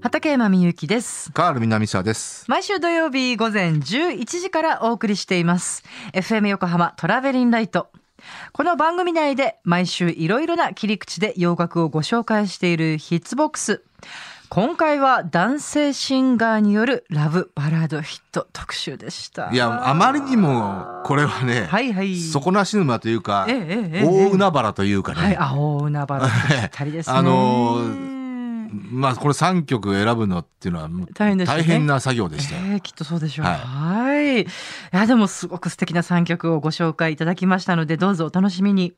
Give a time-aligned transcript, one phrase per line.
[0.00, 1.30] 畠山みゆきです。
[1.32, 2.44] カール南沢です。
[2.48, 5.84] 毎週土曜日午前11時からお送りしています。
[6.12, 7.90] FM 横浜トラベリンライト。
[8.52, 13.84] この番組内で毎週いろいろな切り口で洋楽をご紹介しているヒッツボックス。
[14.54, 19.50] 今回は男性シンガーによるラブバラードヒット特集でした。
[19.50, 22.20] いや、あまりにも、これはね、はいはい。
[22.20, 27.16] 底なし沼というか、ええええええ大海原というかね、はい、青海原ぴったりですね。
[27.16, 27.78] あの
[28.90, 32.60] まあ、これ3曲選ぶのっていうのは大変な作業でしたよ。
[32.72, 33.46] えーきっとそうでしょう。
[33.46, 34.42] はいはい。
[34.42, 34.46] い
[34.90, 38.92] や、でもすごく素敵な3曲をご紹介いただきましたので、どうぞお楽しみに。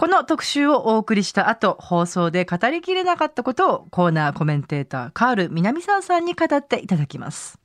[0.00, 7.60] この特集をお送りした後、放送で語りきれなかったことをコーナーコメンテーター、カール南沢さんに語っていただきます。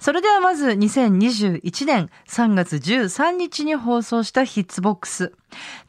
[0.00, 5.34] それではまず2021年3月13日に放送したヒッツボックス。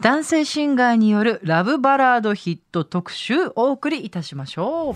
[0.02, 4.96] 男性シンガーによるラブバラードヒット特集お送りいたしましょう。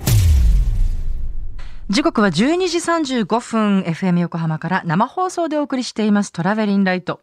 [1.89, 7.21] 時刻は12時35分 FM 横浜から生放送でお送りしていますトラベリンライト。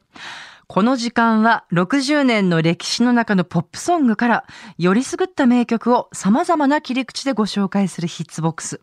[0.68, 4.44] この時間は60年の歴史の中のポップソングから
[4.76, 8.78] よりすぐった名曲を様々な切り口でご紹介するヒッツボックス。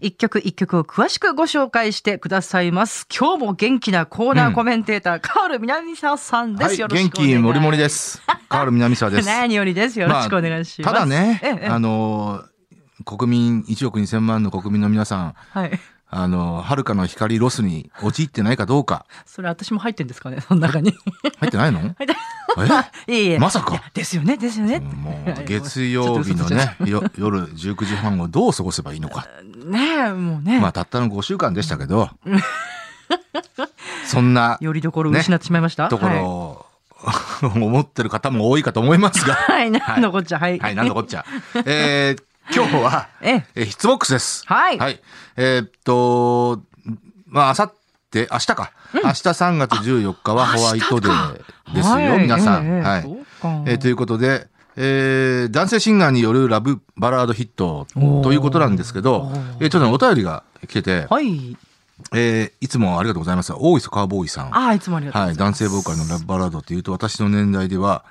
[0.00, 3.04] 一曲一曲を詳しくご紹介してくださいます。
[3.12, 6.68] 今日も元気なコーナーコメンテーター、カール南沢さんです。
[6.68, 7.88] はい、よろし元くお願い気もりもりで。
[7.88, 8.22] す。
[8.48, 9.26] カール南沢です。
[9.26, 9.98] 何よりです。
[9.98, 10.94] よろしくお願いします。
[10.94, 12.44] ただね、ええあの、
[13.04, 15.80] 国民1億2000万の国民の皆さん、はい。
[16.10, 19.04] あの、遥かの光ロスに陥ってないかどうか。
[19.26, 20.94] それ私も入ってんですかね、その中に。
[21.38, 21.80] 入ってないの？
[23.06, 23.12] え？
[23.12, 23.38] いえいえ。
[23.38, 23.82] まさか？
[23.92, 24.80] ですよね、ですよね。
[24.80, 29.26] もうや月曜日のね、よ夜19時半をどう過ごせばいいのか。
[29.66, 30.58] ねえ、もうね。
[30.60, 32.08] まあ、たったの5週間でしたけど、
[34.06, 35.88] そんなよりどころを失ってしまいました？
[35.88, 36.66] ところを、
[37.42, 39.70] 思ってる方も多いかと思いますが、はい。
[39.70, 40.58] はい、なんのこっちゃ、はい。
[40.58, 41.24] はい、なんだこっちゃ。
[41.66, 43.46] えー 今日は、ええ。
[43.54, 44.42] えー、ヒッツボックスです。
[44.46, 45.00] はいはい。
[45.36, 46.62] えーっと、
[47.26, 47.74] まあ、あさっ
[48.10, 48.72] て、明日か。
[48.94, 51.32] 明日3月14日はホワイトデー
[51.74, 52.66] ですよ、はい皆さん。
[52.66, 53.04] ええはい。
[53.66, 57.86] えーということで、えー男性シンガーによるラブバラードヒット
[58.22, 61.56] ということなんですけど、えーちょっとね、お便りが来てて、はい。
[62.14, 63.52] えーいつもありがとうございます。
[63.54, 64.56] 大磯カーボーイさん。
[64.56, 65.58] ああ、いつもありがとうごはい、ざいます。
[65.60, 68.04] 男性ボーカルのラブバラードっていうと、私の年代では、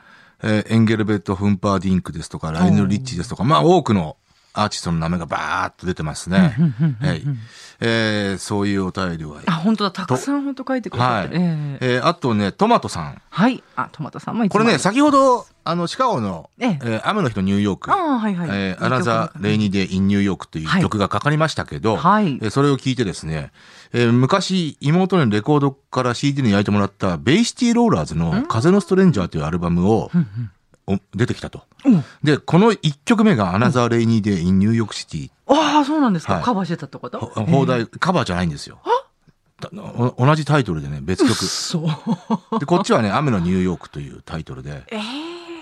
[0.44, 4.16] えーエンゲルベルト・フンパーディンクですとか、ライオネル・リッチーですとか、まあ多くの
[4.59, 6.56] アーティストの名前がバーッと出てますね。
[7.01, 7.23] はい。
[7.79, 9.41] えーそういうお便りは。
[9.45, 9.91] あ、本当だ。
[9.91, 11.40] たくさん本当書いてくださってる。
[11.40, 13.22] はいえええーあとね、トマトさん。
[13.29, 13.63] はい。
[13.75, 17.91] あ、トマトさんもこれね、先ほど、あの、シカゴの、えええー雨の日のニューヨーク。
[17.91, 18.50] ああ、はいはい。
[18.51, 23.51] えー Another Rainy Day in New York というはい曲がかかりましたけど、はいえーそれを聞いてですね、
[23.94, 30.09] えー昔妹にレコードから CD に焼いてもらったベイシティ・ローラーズの風のストレンジャーというアルバムを、
[30.88, 31.63] お出てきたと。
[31.88, 35.31] うんで、この1曲目が Another Rainy Day in New York City。
[35.48, 36.34] ああ、そうなんですか。
[36.36, 37.20] はいカバーしてたってこと？
[37.20, 38.80] ほ邦題、カバーじゃないんですよ。
[40.20, 41.34] 同じタイトルでね、別曲。
[41.34, 41.80] そ
[42.56, 42.59] う。
[42.59, 44.84] で、こっちはね、雨のニューヨークというタイトルで。
[44.92, 45.00] ええ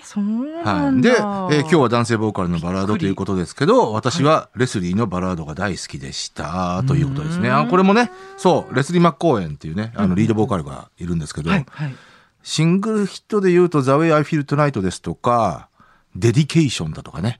[0.04, 0.24] そう
[0.64, 0.92] なはい。
[0.92, 1.10] んだ。
[1.10, 7.50] で、えー今日は男性ボーカルのバラードということですけど、私はレスリーのバラードが大好きでした、ということですね。
[7.50, 11.96] あこれもね、そう、レスリー・マッコーエンっていうね、あの、リードボーカルがいるんですけど、はい、はい。
[12.44, 15.70] シングルヒットで言うと、The Way I Feel Tonight ですとか、
[16.16, 17.40] Dedication だとかね。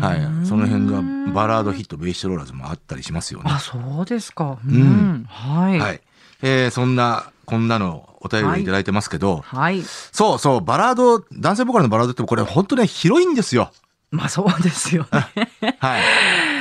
[0.00, 0.46] はい。
[0.46, 3.50] その辺がバラードヒット、ベイシティ・ローラーズもあったりしますよね。
[3.52, 4.58] あ、そうですか。
[4.66, 5.26] うん。
[5.28, 5.78] はい。
[5.78, 6.00] はい。
[6.42, 9.82] えーそんな、こんなのお便りをいただいてますけど、はい。
[9.82, 13.72] そうそう、バラード、男性ボーカルのバラードってこれ本当ね、広いんですよ。
[14.10, 15.48] まあそうですよね。
[15.80, 16.02] はい。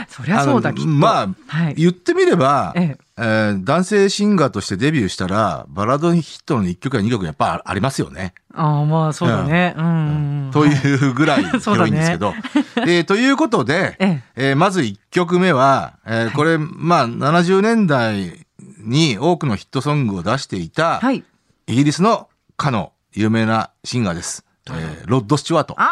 [0.10, 0.88] そりゃそうだ、きっと。
[0.90, 1.76] まあ、はい。
[1.76, 8.34] 言ってみれば、ええー男性シンガーとしてデビューしたら、バラードヒットの1曲や2曲やっぱありますよね。
[8.56, 9.74] ああ、まあそうだね。
[9.76, 10.52] うん。
[10.54, 12.34] というぐらい広いんですけど。
[12.78, 13.98] えーということで、
[14.36, 18.46] えまず1曲目は、えーこれ、まあ、70年代
[18.80, 21.24] に多くのヒットソングを出していた、はい。
[21.68, 24.46] イギリスのかの有名なシンガーです。
[24.70, 25.74] えーロッド・スチュワート。
[25.80, 25.90] あ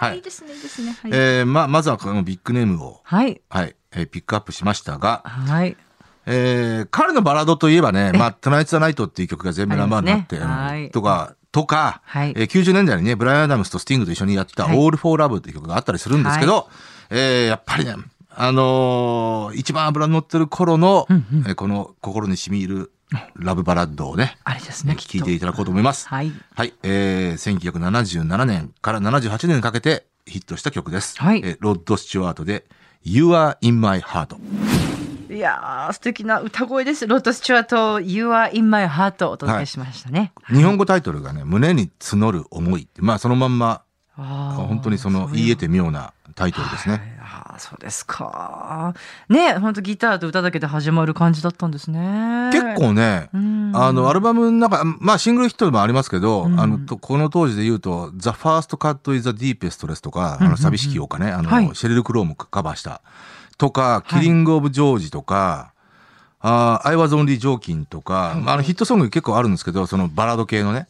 [0.00, 0.96] あ、はいいいですね、いいですね。
[1.02, 1.10] はい。
[1.14, 3.40] えーま、まずはこのビッグネームを、はい。
[3.48, 5.74] はい、えーピックアップしましたが、はい。
[6.26, 16.68] えー彼のバラードといえばね、まあ、トゥナイツ・ザ・ナイトっていう曲が全部ナンバーになって、とか、とか、はいえー90年代にね、ブライアン・アダムスとスティングと一緒にやった、はい All for Love っていう曲があったりするんですけど、
[17.10, 17.94] えーやっぱりね、
[18.30, 22.92] あのー一番脂の乗ってる頃の、うんうんえーこの心に染み入る
[23.36, 26.08] ラブバラッドをね、あれですね、聞いていただこうと思います。
[26.08, 26.32] はい。
[26.56, 31.16] はい、えー、1977年から78年にかけてヒットした曲です。
[31.20, 32.64] はいえーロッド・スチュワートで
[33.04, 34.34] You are in my heart。
[35.34, 37.08] いやー、素敵な歌声です。
[37.08, 40.32] ロッド・スチュワート、You are in my heart をお届けしましたね。
[40.46, 43.82] 日本語タイトルがね、胸に募る思いって、まあそのまんま、
[44.16, 47.18] 本当にそのう言い得て妙なタイトルですね。
[47.20, 48.94] ああ、そうですか。
[49.28, 52.50] ね、本当ギターと歌だけで始まる感じだったんですね。
[52.52, 63.02] 結構ね、うん、あの、アルバムの中、まあシングルヒットでもありますけど、うんあの、とこの当時で言うと、The First Cut is the Deepest ですとか、あうんの、寂しきようかね、あの、はいシェリル・クローもカバーした。
[63.56, 65.72] とか、いキリング・オブ・ジョージとか、
[66.40, 70.88] あー I was only joking とか、まああのヒットソング結構あるんですけど、そのバラード系のね、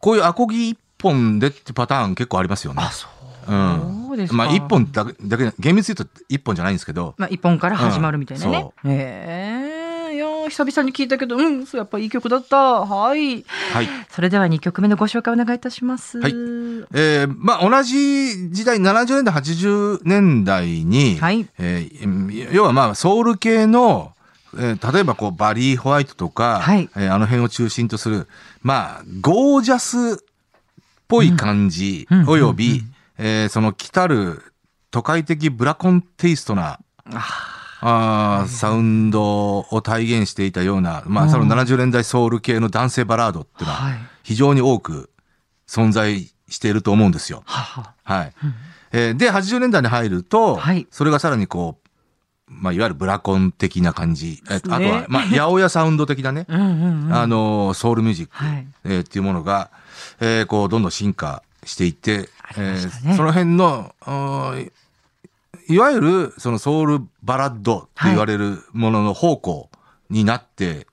[0.00, 2.90] こういうアコギ一本でってパターン結構ありますよねあ、。
[2.90, 3.08] そ
[3.48, 3.52] う。
[3.52, 3.98] うん。
[4.18, 4.36] ですか。
[4.36, 8.94] まあ一本だけ、だけ、厳密に言うと一本じゃないんですけど、まあ、一本から始まるみたいなねうんそ。
[8.94, 9.77] ええ
[10.10, 12.56] いやー久々に聞いたけど、うん、そうやっぱいい曲だった。
[12.56, 13.44] はい。
[13.72, 13.88] はい。
[14.10, 16.18] それでは2曲目のご紹介お願いいたします。
[16.20, 16.32] はい。
[16.32, 21.46] えーまあ同じ時代、70年代、80年代に、はい。
[21.58, 24.12] えー要はまあソウル系の、
[24.54, 26.88] えー例えばこうバリー・ホワイトとか、はい。
[26.96, 28.26] えーあの辺を中心とする、
[28.62, 30.24] まあゴージャスっ
[31.08, 32.20] ぽい感じ、うん。
[32.20, 32.28] うん。
[32.28, 32.82] および、
[33.18, 34.42] えーその来たる
[34.90, 36.78] 都会的ブラコンテイストな、
[37.12, 43.98] あーサウンドを体現していたような、まあその70年代ソウル系の男性バラードっていうのは、はい。
[44.22, 45.10] 非常に多く
[45.66, 47.42] 存在していると思うんですよ。
[47.46, 48.32] はい。
[48.92, 51.88] えーで、80年代に入ると、はいそれがさらにこう、
[52.50, 57.08] まあ、いわゆるブラコン的な感じ、えねあとは、まあ、 八百屋サウンド的なね、うん。
[57.12, 59.70] あのー、ソウルミュージック、はいえーっていうものが、
[60.20, 63.92] えーこう、どんどん進化していって、ねえーその辺の、
[65.68, 69.70] いいわゆる、そのソウルバラッドって言われるものの方向
[70.10, 70.86] になって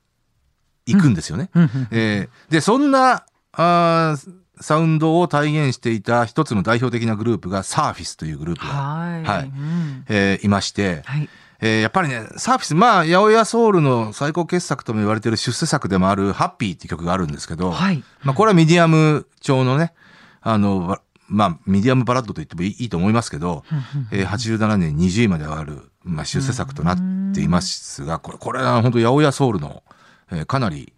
[0.85, 1.49] いくんですよね。
[1.55, 9.23] うんうんえーで、そんな、あーサウンドを体現していた一つの代表的なグループがサーフィスというグループが、はい。
[9.23, 11.29] はいうんえーいまして、はい。
[11.59, 18.03] えーやっぱりね、サーフィス、まあ、八百屋ソウルの最高傑作とも言われている出世作でもあるハッピーっていう曲があるんですけど、はい。
[18.23, 19.93] まあ、これはミディアム調のね、
[20.41, 23.63] あの、ばまあ、ミディアムバラッドと言ってもいいと思いますけど、
[24.11, 26.97] えー87年20位まで上がる、まあ、出世作となっ
[27.33, 29.83] ていますが、これ、これは本当八百屋ソウルの、
[30.31, 30.93] えーかなり、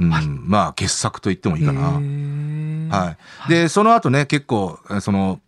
[0.00, 0.10] うん、
[0.48, 2.00] まあ、傑作と言ってもいいかな。
[2.96, 3.48] はい。
[3.48, 5.40] で、その後ね、結構、えーその、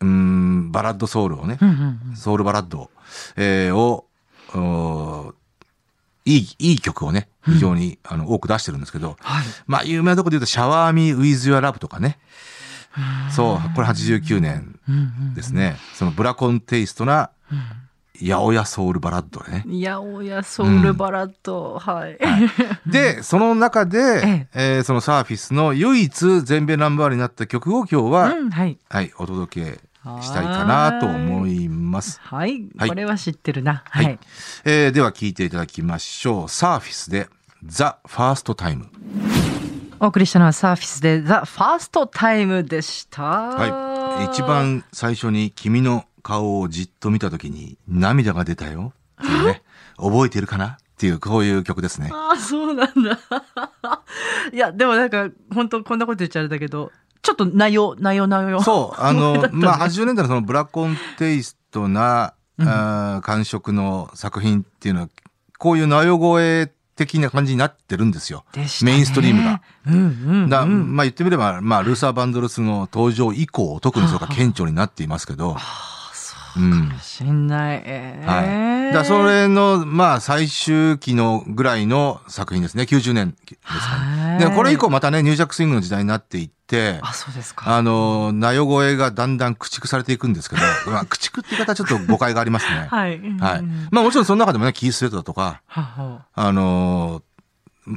[0.00, 1.58] うん、バラッドソウルをね
[2.14, 2.90] ソウルバラッド、
[3.36, 4.06] えーを、
[6.26, 9.44] いい、いい曲をね、非常に、あの多く出してるんですけど、はい。
[9.66, 12.18] まあ、有名なところで言うと、 Shower Me with Your Love とかね。
[13.30, 14.98] そう、これ89年うんう
[15.30, 15.76] んですね。
[15.94, 17.30] そのブラコンテイストな、
[18.16, 19.64] 八百屋ソウルバラッドでね。
[19.66, 21.78] 八百屋ソウルバラッド。
[21.78, 22.18] はい。
[22.86, 28.78] で、 その中で、えーそのサーフィスの唯一全米ナンバーワンになった曲を今日は、うん、はい。
[28.88, 29.80] はい、お届け
[30.22, 32.20] したいかなと思います。
[32.22, 32.66] はい。
[32.76, 33.82] はいこれは知ってるな。
[33.90, 34.04] はい。
[34.04, 34.18] はい。
[34.64, 36.48] えーでは聴いていただきましょう。
[36.48, 37.28] サーフィスで、
[37.66, 38.86] ザ・ファーストタイム。
[40.04, 43.22] お送りしたのはサーフィスでザ・ファーストタイムでした。
[43.22, 44.26] はい。
[44.26, 44.42] 一。
[44.42, 48.92] 番最初に君の顔をじっと見たときに涙が出たよ
[49.22, 49.62] っていうね、
[49.96, 50.66] 覚えてるかな？
[50.66, 52.10] っていう、こういう曲ですね。
[52.12, 53.18] ああ、そうなんだ。
[54.52, 56.92] いや、でもなんか、本当こんなこと言っちゃあれだけど、
[57.22, 58.62] ちょっと内容、内容、内容。
[58.62, 65.08] そう、あだの ねまあ、80年代のそのブラコンテイストな、うんあー感触の作品っていうのは、
[65.58, 68.44] こういう内容声的な感じになってるんですよ。
[68.56, 69.60] ねメインストリームが。。
[69.86, 70.48] うんうん、うん。
[70.48, 75.56] だまあ言ってみれば、まあ、ルーサー・バンドルスの登場以降、特にそれが顕著になっていますけど、
[76.56, 77.82] うんもしんない。
[77.84, 78.94] ええはい。
[78.94, 82.84] だそれの、まあ、最終期のぐらいの作品ですね。
[82.84, 84.46] 90年ですかはいね。
[84.46, 87.76] で、これ以降またね、ニュージャックスイングの時代になっていって、あ、そうですか。
[87.76, 92.86] あの、なよ声がだんだん駆逐されていくんですけど、 まあ、駆逐って言い方はちょっと誤解がありますね。
[92.90, 93.18] はい。
[93.40, 93.88] はいうん。
[93.90, 97.22] まあもちろんその中でもね、キース・ウェットだとか、ははあのー
[97.86, 97.90] う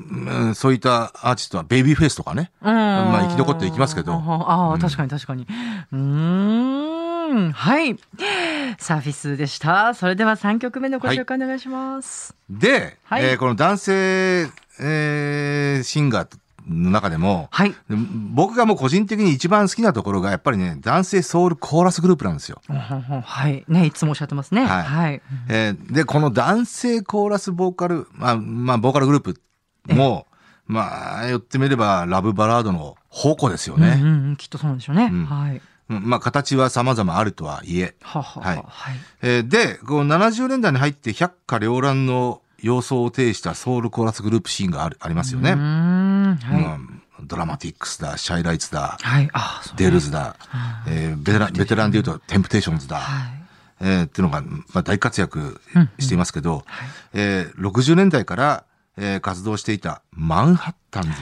[0.49, 2.51] んそういったアーティストはベイビーフェイスとかね。
[2.61, 5.47] うんまあ生き残っていきますけどああ、うん確かに確かに。
[5.93, 6.66] うーん。
[7.51, 7.97] はい。
[8.79, 9.93] サーフィスでした。
[9.93, 12.35] それでは3曲目のご紹介お願いします。
[12.49, 14.47] で、はいえーこの男性、
[14.79, 17.71] えーシンガーの中でも、はい。
[17.71, 17.75] で
[18.33, 22.61] 僕がもう個人的に一番好きなところが、やっぱりね、男性ソウルコーラスグループなんですよ。
[22.67, 23.63] はい。
[23.67, 24.65] ね、いつもおっしゃってますね。
[24.65, 25.21] はいはい。
[25.49, 29.41] えーで、この男性コーラスボーカル、まあ、まあ、ボーカルグループ
[29.93, 30.27] も、
[30.65, 33.97] まあ、言ってみれば、ラブバラードの宝庫ですよね。
[34.01, 35.09] うんうんうん、きっとそうなんでしょうね。
[35.11, 35.61] うんはい。
[35.89, 37.95] まあ、形は様々あるとはいえ。
[38.01, 38.63] はははいは。
[38.67, 38.95] はい。
[39.21, 45.51] えーで、こう70年代に入って百花繚乱の様相を呈したソウルコーラスグループシーンがあるありますよね。
[45.51, 46.35] うーん。
[46.37, 46.63] はい。
[46.63, 49.27] うんドラマティックスだ、シャイライツだ、はい。
[49.33, 50.35] あ、デルズだ、
[50.87, 53.43] えーベテラン、ベテランで言うとテンプテーションズだ、はい。
[53.81, 55.59] えーっていうのが、まあ、大活躍
[55.97, 58.63] していますけど、はいえー60年代から、
[58.97, 61.15] えー活動していたマンハッタンズの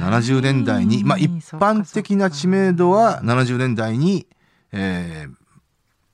[0.00, 4.26] 70年代に、まあ、一般的な知名度は70年代に、
[4.72, 5.34] えー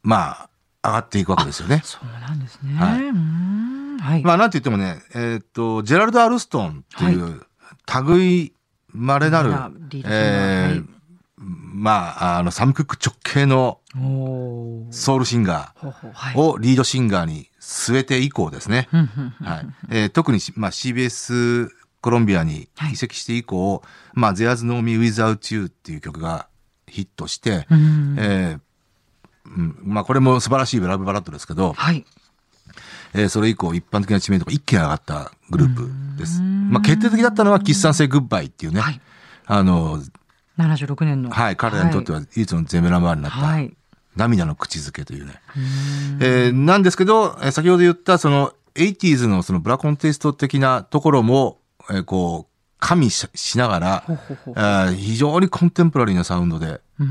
[0.02, 0.50] まあ、
[0.82, 1.80] 上がっていくわけですよね。
[1.84, 2.74] そうなんですね。
[2.74, 3.12] はい
[4.00, 4.22] はい。
[4.22, 7.42] まあ、なんて言ってもね、えーっと、ジェラルド・アルストンっていう、
[8.06, 8.52] 類
[8.92, 10.84] 稀なる、まあリードシンガーえーはい
[11.40, 13.78] まあ、あの、サム・クック直系の
[14.90, 18.88] ソウルシンガーをリードシンガーに据えて以降ですね。
[18.90, 19.66] はい。
[19.90, 21.68] えー特にし、まあ、CBS
[22.00, 23.82] コロンビアに移籍して以降、
[24.14, 26.48] まあ、There's No Me Without You っていう曲が
[26.86, 28.60] ヒットして、うんえー
[29.46, 32.04] うん、まあ、これも素晴らしいラブバラッドですけど、はい。
[33.14, 36.42] えーそれ以降一般的な知名度が一気に上がったグループです。
[36.42, 39.00] まあ、決定的だったのは、キッサンセイグッバイっていうね、はい
[39.46, 40.02] あの、
[40.58, 41.30] 76年の。
[41.30, 43.74] はい、彼らにとっては唯一の全米ナンバーになった、はい。
[44.14, 45.40] 涙の口づけというね。
[46.20, 51.57] えーなんですけど、えー先ほど言ったその 80s のそのブラコンテイスト的なところも、
[51.90, 57.02] えーこう、加味ししながらえー非常にコンテンポラリーなサウンドで、え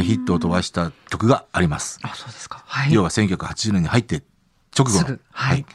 [0.00, 1.98] ーヒットを飛ばした曲があります。
[2.02, 2.62] あ、そうですか。
[2.66, 2.92] はい。
[2.92, 4.22] 要は1980年に入って
[4.78, 5.66] 直後の、すぐはい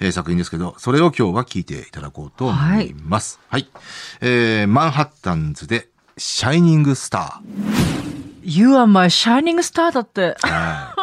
[0.00, 3.40] えー作品ですけど、それを今日は聴いていただこうと思います。
[3.48, 3.68] はい。
[4.20, 7.42] えーマンハッタンズで、シャイニングスタ
[8.42, 10.34] You are my shining star だって。
[10.40, 10.48] ー。
[10.48, 10.96] はい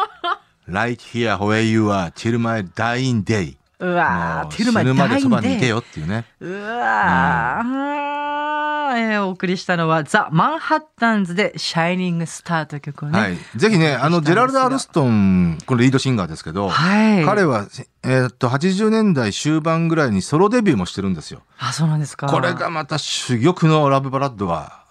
[0.66, 3.56] right here where you are till my dying day.
[3.80, 5.76] うわー、テルマ死ぬまでそばにいてよ。
[5.76, 6.24] よっていうね。
[6.40, 13.18] うわー、えーお送りしたのはザ・マンハッタンズでシャイニングスターという曲をね。
[13.18, 13.36] はい。
[13.56, 17.66] ぜひね、あの、ジェラルド・アルストン、このリードシンガーですけど、はい彼は、
[18.04, 21.42] えーっと、80年代終盤ぐらいにソロデビューもしてるんですよ。
[21.58, 22.28] あ、そうなんですか。
[22.28, 24.84] これがまた珠玉のラブバラッドが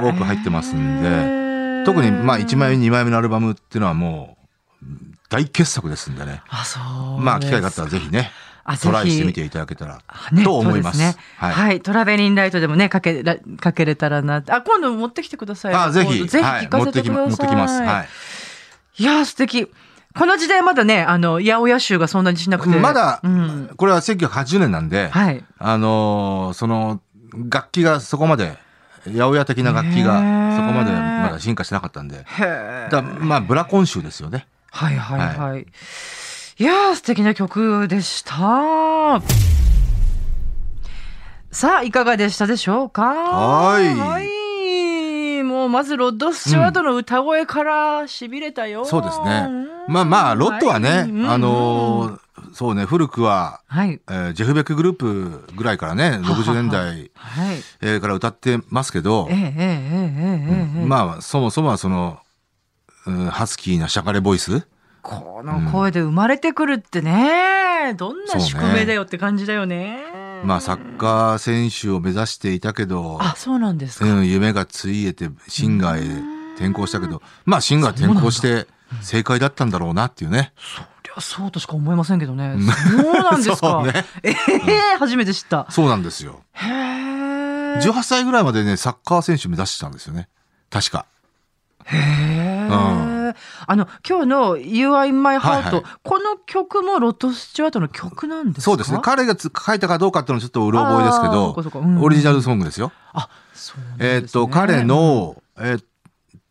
[0.00, 4.36] 多く入ってますんで、特にまあ1枚目、2枚目のアルバムっていうのはも
[4.82, 4.86] う
[5.28, 6.42] 大傑作ですんでね。
[6.48, 7.20] あ、そう。
[7.20, 8.30] まあ機会があったらぜひね
[8.76, 10.98] トライしてみていただけたらねと思います。
[10.98, 11.16] すね。
[11.36, 11.48] は。
[11.52, 11.80] はいい。
[11.80, 14.42] トラベリンライトでもね、かけら、かけれたらな。
[14.46, 15.74] あ、今度持ってきてください。
[15.74, 17.26] あ、ぜひ、ぜひはい聞かせてください。
[17.26, 17.80] 持ってきま持ってきます。
[17.82, 18.08] はい。
[19.02, 19.70] いやー、素敵。
[20.14, 22.78] この時代まだね、あの、八百屋州がそんなにしなくて。
[22.78, 23.70] まだ、うん。
[23.76, 25.44] これは1980年なんで、はい。
[25.58, 27.00] あのーその、
[27.50, 28.56] 楽器がそこまで、
[29.06, 32.26] 八百屋的な楽器へがーそこまでまだ進化してなかったんで、
[32.90, 34.46] だまあ、ブラコン州ですよね。
[34.70, 35.38] はいはいはい。
[35.38, 35.66] はい、
[36.58, 39.22] いや素敵な曲でした。
[41.50, 43.02] さあ、いかがでしたでしょうか？
[43.02, 43.80] は
[44.22, 45.42] い。
[45.42, 49.48] もうまずロッド・スチュワードの歌声からしびれたよ、うん、そうですね。
[49.88, 52.20] まあまあロッドはね、はい、あのー、
[52.52, 54.00] そうね古くは、はい。
[54.08, 59.28] えー、ジェフ・ベックグループぐらいからね60年代は、え、から歌ってますけど、
[60.86, 62.18] まあそもそもはその
[63.30, 64.66] ハスキーなシャカレボイス？
[65.02, 70.42] この声で生まれてくるってね、どんな宿命だよって感じだよね。
[70.44, 74.04] まあ、サッカー選手を目指していたけど、あ、そうなんですか。
[74.04, 78.66] うん、夢がついえてシンガーへ転校したけど、まあ、シンガー転校して
[79.00, 80.52] 正解だったんだろうなっていうね。
[80.56, 82.56] そりゃそうとしか思えませんけどね。
[82.90, 83.82] そうなんですか。
[83.86, 84.34] ねええ
[84.98, 85.66] 初めて知った。
[85.70, 86.42] そうなんですよ。
[86.52, 87.78] へえ。
[87.78, 90.28] 18歳ぐらいまでね、サッカー選手目指してたんですよね。
[90.70, 91.06] 確か。
[91.90, 92.68] へえ。
[92.70, 93.34] うん。
[93.66, 95.82] あの、今日の You Are in My Heart、はいはい。
[96.02, 98.70] この曲もロッド・スチュワートの曲なんですか？
[98.70, 99.00] そうですね。
[99.02, 101.54] 彼がつ書いたかどうかっていうのはちょっとうろ覚えですけど
[102.02, 102.92] オリジナルソングですよ。
[103.12, 103.96] あ、そうね。
[103.98, 105.84] えーっと、彼、の、えー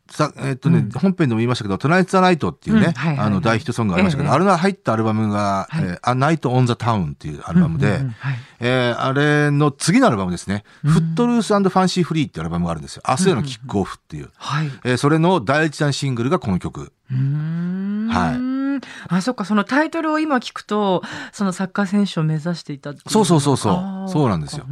[0.09, 0.89] さえーっとね、うん。
[0.91, 4.35] 本編でも言いましたけど、トナイツ・ザ・ナイトっていうね、あの大ヒットソングがありましたけど、ええ。
[4.35, 5.83] あれが入ったアルバムが、はい。
[5.83, 8.35] えー A Night on the Town っていうアルバムで、うんうんうんはい。
[8.59, 13.03] えーあれの次のアルバムですね、フットルースファンシーフリーっていうアルバムがあるんですよ。
[13.07, 14.29] 明日へのキックオフっていう。
[14.37, 14.71] はい。
[14.83, 16.91] えーそれの第一弾シングルがこの曲。
[17.11, 18.07] うーん。
[18.09, 23.71] はあ、そっか、そのタイトルを今聞くと、そのサッカー選手を目指していたそうそうそうそ
[24.05, 24.09] う。
[24.09, 24.65] そうなんですよ。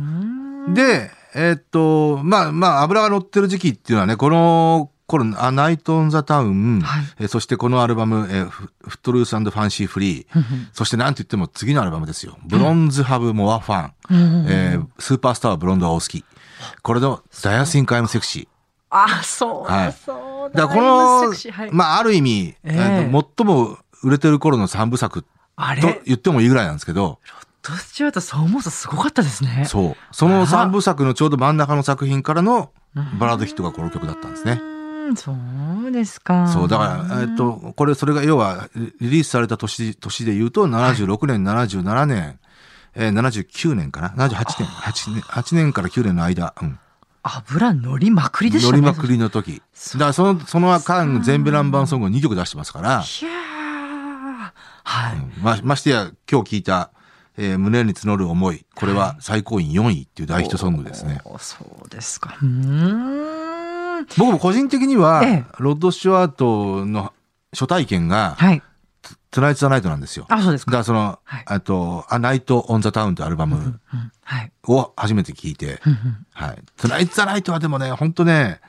[0.74, 10.44] で、えーっと、まあまあ、油が乗ってる時期っていうのはね、この頃、A Night on the Town、はいえーそしてこのアルバム、えーフフットルースファンシーフリー、
[10.74, 12.38] そしてなんと言っても次のアルバムですよ。
[12.46, 13.94] ブロンズハブモアファン、
[14.50, 16.24] えースーパースターはブロンドがお好き。
[16.82, 18.48] これのダヤシンカイムセクシー。
[18.90, 20.68] あ、そうだ、はいそうだ。
[20.68, 25.82] だこのはい、まあある意味、えええーと最も売れてる頃の三部作あれ？
[25.82, 27.20] と言ってもいいぐらいなんですけど、
[27.64, 29.66] ロッド・スチュワートそう思うとすごかったですね。
[29.68, 29.96] そう。
[30.12, 32.72] その三部作のちょうど真ん中の作品からの
[33.20, 34.62] バラードヒットがこの曲だったんですね。
[35.16, 35.34] そ
[35.88, 36.48] うですか。
[36.48, 42.40] そう、だから、えっと、これ、それが要は、リリースされた年、年で言うと、76年、77年、
[42.96, 46.80] えー、79年かな ?78 年、8年、8年から9年の間、うん。
[47.24, 48.82] 油乗りまくりでしたね。
[48.82, 49.62] 乗りまくりの時。
[49.94, 54.52] だから、その、その間、全米ナンバンソングを2曲出してますから、いやー
[54.84, 55.18] はい。
[55.42, 56.92] ま、ましてや、今日聞いた、
[57.38, 58.66] えー胸に募る思い。
[58.76, 61.20] これは最高位4位っていう大ヒットソングですね。
[61.26, 62.38] おーそうですか。
[62.42, 62.48] うー
[63.42, 63.45] ん。
[64.18, 67.14] 僕も個人的には、ええロッド・スチュワートの
[67.52, 68.62] 初体験が、はい。
[69.32, 70.26] トゥナイト・ザ・ナイトなんですよ。
[70.30, 70.72] あ、そうですか。
[70.72, 73.80] だからその、はいあと、A Night on the Town というアルバム。
[74.68, 75.82] を初めて聞いて、
[76.34, 76.64] はい。
[76.78, 78.62] トゥナイト・ザ・ナイトはでもね、本当ね、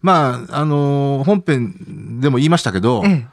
[0.00, 3.26] まあ、あのー本編でも言いましたけど、ええ。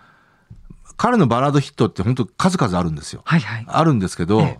[0.98, 3.22] 彼のバラードヒットって本当数々あるんですよ。
[3.24, 3.66] はいはい。
[3.68, 4.60] あるんですけど、ええ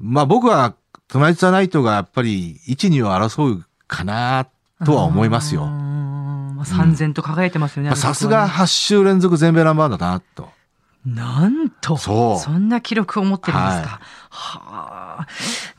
[0.00, 0.74] まあ僕は
[1.08, 4.46] トゥナイト・ザ・ナイトがやっぱり1、2を争うかな
[4.84, 5.66] とは思いますよ。
[5.66, 7.90] んまあ、三千と輝いてますよね。
[7.90, 10.48] まあさすがあの曲はね8週連続全米ナンバーだなと。
[11.06, 14.00] なんと、そうんな記録を持ってるんですか。
[14.30, 15.26] はあ。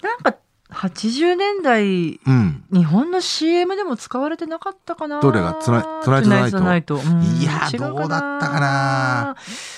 [0.02, 0.38] なんか、
[0.80, 2.64] 80年代、うん。
[2.72, 5.20] 日本の CM でも使われてなかったかな。
[5.20, 5.54] どれが？
[5.56, 7.24] Tonight's the Night Tonight うん。
[7.24, 9.36] いやどうだったかな。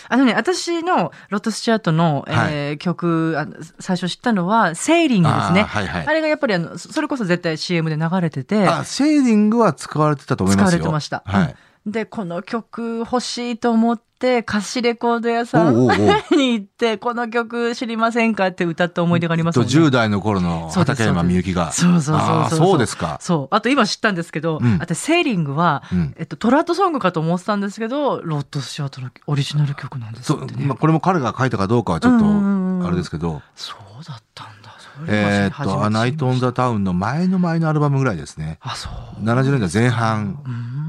[0.09, 5.61] あのね、私のロッド・スチュアートの、えー曲あの、最初知ったのは、 Sailing ですね。
[5.61, 6.07] あーはいはい。
[6.07, 10.69] あれがやっぱりあの、そそれこそ絶対 CM で流れてて、あ、 Sailing は使われてたと思いますよ。
[10.69, 11.23] 使われてました。
[11.25, 11.55] はい。
[11.85, 15.75] で、この曲欲しいと思って、貸しレコード屋さん
[16.37, 19.65] に行って、この曲知りませんかって歌った思い出がありますね。
[19.65, 21.71] 10代の頃の畠山みゆきが。
[21.71, 23.17] そうそうそうそうそうですか。
[23.19, 23.55] そう。
[23.55, 30.65] あと今知ったんですけど、うん私、セーリングは、うんえっと、トラットソングかと思ってたんですけど、ロッド・スチュアートのオリジナル曲なんですね。
[30.67, 34.71] まあ、これも彼が書いたかどうかはちょっと、あれですけど、そうだったんだ。
[35.07, 38.59] えーっと、アナイト・オン・ザ・タウンの前の前のアルバムぐらいですね。
[38.61, 39.23] あ、そう。
[39.23, 40.39] 70年代前半。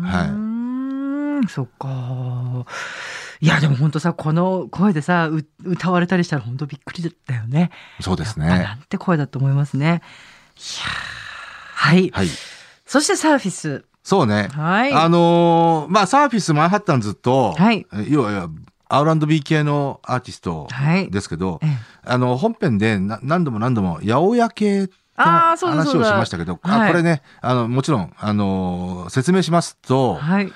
[0.05, 0.52] はい。
[1.49, 2.65] そっか。
[3.41, 7.71] いや、でも本当さ、この声でさ、う歌われたりしたら本当びっくりだったよね。
[8.01, 8.81] そうですやっぱなね。
[8.81, 9.87] んて声だと思いますね。
[9.87, 10.03] いやー
[11.75, 12.11] はい。
[12.11, 12.29] はい。
[12.87, 13.85] そしてサーフィス。
[14.05, 14.49] そうね。
[14.53, 14.93] はい。
[14.93, 18.49] あのーまあ、サーフィスマンハッタンズと、はいえ要は、
[18.89, 21.71] R&B 系のアーティストはいですけど、ええ
[22.05, 30.53] あの、本編でな何度も何度も、八百屋系ってあーそうだ話をしましたけど、はいあこれね、あの、もちろん、あのー説明しますと、はい。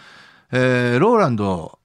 [0.53, 1.79] えーローランド、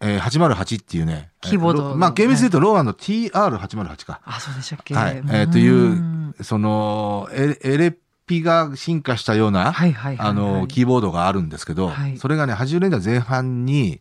[0.00, 4.20] えー808っていうね、キーボードのえロまあ、厳密に言うと、ローランド TR808 か。
[4.24, 4.94] あ、そうでしたっけ。
[4.94, 5.18] はい。
[5.18, 10.28] うえーというん、その、エエレピが進化したような、はいはいはいはい。
[10.28, 14.00] あの、キーボードがあるんですけど、はいそれがね、80年代前半に、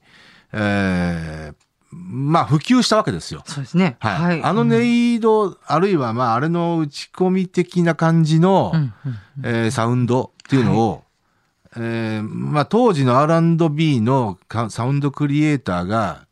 [0.54, 3.44] えーまあ、普及したわけですよ。
[3.46, 3.96] そうですね。
[4.00, 4.44] はい。
[4.44, 11.04] あのうん音色、あるいは、まあ、あれの打ち込み的な感じの、うんうんえーサウンドっていうのを、
[11.80, 16.26] えーまあ、当時の R&B のかサウンドクリエイターが、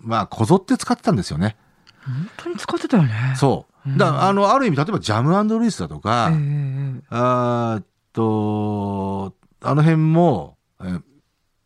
[0.00, 1.56] まあ、こぞって使ってたんですよね。
[2.04, 3.34] 本当に使ってたよね。
[3.36, 3.98] そう。
[3.98, 11.02] だから、あの、ある意味、例えば、ジャムルイスだとか、ええあーっと、あの辺も、えー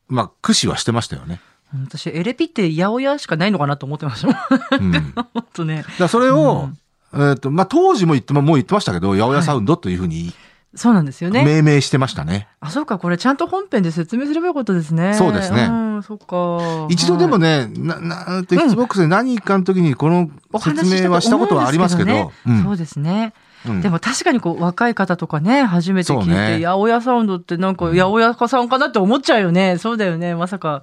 [0.09, 1.41] まあ、駆使はしてましたよね。
[1.89, 4.33] 私、エレピって八百屋しかないのかなと思ってましたも
[4.89, 4.93] ん。
[4.95, 5.15] うん。
[5.33, 5.85] 本当ね。
[5.99, 6.69] らそれを、
[7.15, 10.33] えーっと、まあ、当時も言っても、もう言ってましたけど、八百屋サウンドというふうに
[10.75, 11.45] そうなんですよね。
[11.45, 12.49] 命名してましたね。
[12.61, 15.13] あ、そうか、これちゃんと本編で説明すればよかったですね。
[15.15, 16.87] そうですねうん、そっか。
[16.89, 22.31] 一度でもね、ね、な、な、テキストボックスで何かの時にこの説明はしたことはありますけど、ね
[22.65, 23.35] そうですね。
[23.67, 29.79] うんでも確かにこう若い方とかね、初めて聞いて、八百屋サウンドってなんか八百屋さんかなって思っちゃうよね。
[29.79, 30.35] そうだよね。
[30.35, 30.83] まさか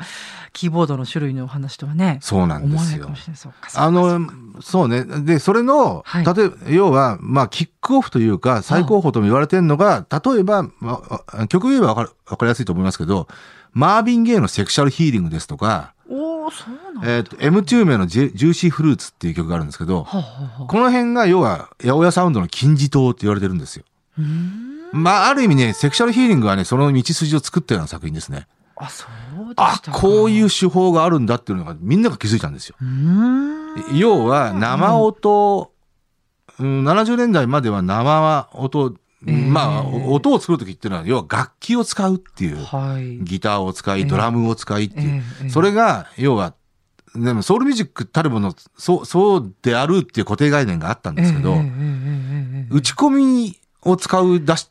[0.54, 2.20] キーボードの種類の話とはね。
[2.22, 3.10] そうなんですよ
[3.76, 4.30] あの、
[4.62, 5.04] そうね。
[5.04, 13.28] で、それの、はい例えば、要は、まあ、キックオフというか、最高峰とも言われてるのが、例えば、まあ、曲言えばわかるわかりやすいと思いますけど、
[13.72, 15.94] マービン・ゲイの Sexual Healing ですとか、
[16.50, 17.16] おお、そうなんだ。
[17.16, 23.86] えっ、と、M2 名の Juicy Fruit っていう曲があるんですけど、はあ、はあはあ、この辺が要は、八百屋サウンドの金字塔って言われてるんですよ。
[24.92, 28.48] まあ、ある意味ね、 Sexual Healing はね、その道筋を作ったような作品ですね。
[28.76, 29.06] あ、そ
[29.46, 29.80] うであ。
[29.92, 32.76] こういう手法があるんだっていうのがみんなが気づいたんですよ。
[33.94, 35.72] 要は生音、
[36.60, 38.96] うん、70年代までは生音、
[39.28, 46.54] えー、まあ、音を作る時っていうのは、要は楽器を使うっていう、はい、ギターを使い、ドラムを使いっていう、えー、それが、要は、
[47.16, 51.56] でもソウルミュージックたるもの、そう、そうであるっていう固定概念があったんですけど、
[52.70, 54.70] 打ち込みを使う出し、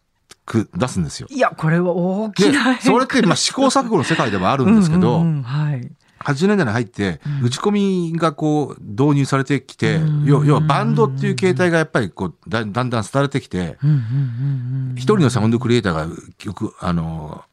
[0.49, 1.29] く出すんですよ。
[1.31, 5.91] いや、これは大きなそれってまあ試行錯誤の世界でもあるんですけど、うんうんうん、はい、
[6.33, 17.45] 80年代に入ってうん、打ち込みがこう、導入されてきてうん、要要はバンドっていう形態がやっぱりこう、だだんだん廃れてきて、うんうんうんうん一人のサウンドクリエイターが曲、あの、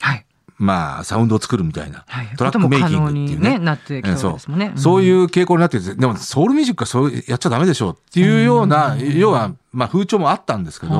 [0.00, 0.24] はい。
[0.58, 3.58] まあ、サウンドを作るみたいなはい。、トラックメイキングっていうことも可能にね。
[3.58, 4.72] なってきたわけですもんね。
[4.74, 10.92] そういう傾向になってて、でもソウルミュージックはそうやっちゃダメでしょうっていうような、要は、まあ風潮もあったんですけど、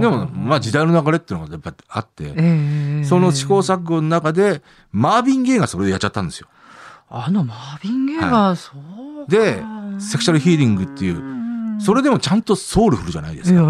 [0.00, 6.48] でも、まあ時代の流れっていうのがやっぱあって、ええその試行錯誤の中で、マービン・ゲイがそれをやっちゃったんですよ。
[7.08, 9.62] あのマービン・ゲイが、そうかで、
[9.98, 11.34] セクシャルヒーリングっていう
[11.80, 13.60] それでもちゃんとソウルフルじゃないですか。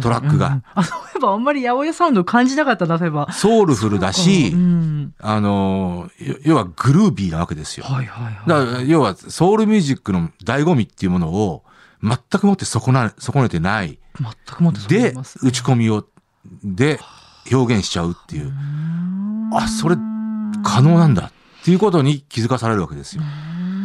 [0.00, 3.32] トラックがうんうんあ、そういえばあんまり八百屋サウンド感じなかったな、そういえば。
[3.32, 5.14] ソウルフルだしう、ん。
[5.20, 7.86] あの、よ要はグルービーなわけですよ。
[7.86, 8.34] はいはいはい。
[8.48, 11.64] だから、要は、ソウルミュージックの醍醐味っていうものを、
[12.02, 13.98] 全くもって損な、損ねてない。
[14.18, 15.12] 全くもってで。
[15.12, 16.04] 打ち込みを、
[16.64, 16.98] で、
[17.50, 18.52] 表現しちゃうっていう。
[19.54, 19.96] あ、それ、
[20.64, 21.30] 可能なんだ
[21.62, 23.22] っていうことに気づかされるわけですよ。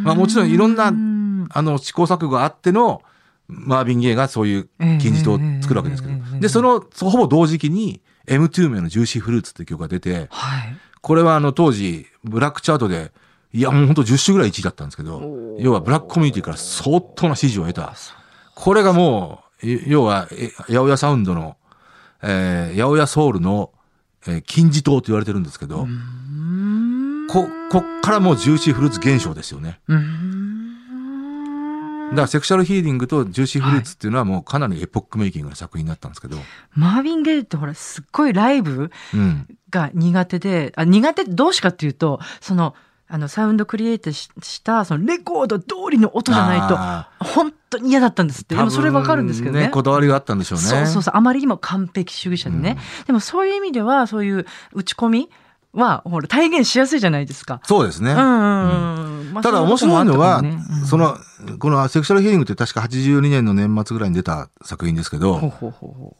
[0.03, 1.17] まあもちろんいろんなうん
[1.51, 3.01] あの、試行錯誤があっての、
[3.47, 6.39] マービン・ゲイがそういう金字塔を作るわけですけど。
[6.39, 10.77] で、その、そほぼ同時期に、M2 名のジューシーフルーツっていう曲が出て、はい。
[11.01, 13.13] これはあの当時、ブラックチャートで、
[13.53, 17.93] いやもうほんと10週ぐらい1位だったんですけど要はブラックコミュニティから相当な支持を得た。
[18.55, 21.55] これがもう、い要は、え八百屋サウンドの、
[22.21, 23.71] えー、八百屋ソウルの、
[24.27, 26.27] えー金字塔と言われてるんですけど、うん
[27.45, 29.79] こ、こっからもう Juicy Fruit 現象ですよね。
[29.87, 30.57] うん
[32.09, 36.37] だから Sexual Healing と Juicy Fruit っていうのはもうかなりエポックメイキングな作品になったんですけど、
[36.73, 39.45] マーヴィン・ゲイってほら、すっごいライブうん。
[39.69, 42.75] が苦手で、あ苦手どうしてかっていうと、その、
[43.09, 48.55] あの、サウンドクリエイトしした、そのレコード通りの音じゃないと、あ本当に嫌だったんですって。
[48.55, 49.65] でもそれわかるんですけどね。
[49.65, 50.65] 多分こだわりがあったんでしょうね。
[50.65, 51.13] そうそうそう。
[51.15, 52.77] あまりにも完璧主義者でね。
[53.05, 55.29] でもそういう意味では、そういう打ち込み
[55.73, 57.61] は、ほら、体現しやすいじゃないですか。
[57.63, 58.11] そうですね。
[58.11, 59.33] うんうんうん。
[59.33, 61.17] まあただ面白いのは、ねうんその、
[61.59, 66.17] このセクシャルヒーリングって確か82年の年末ぐらいに出た作品ですけど、ほうほうほうほ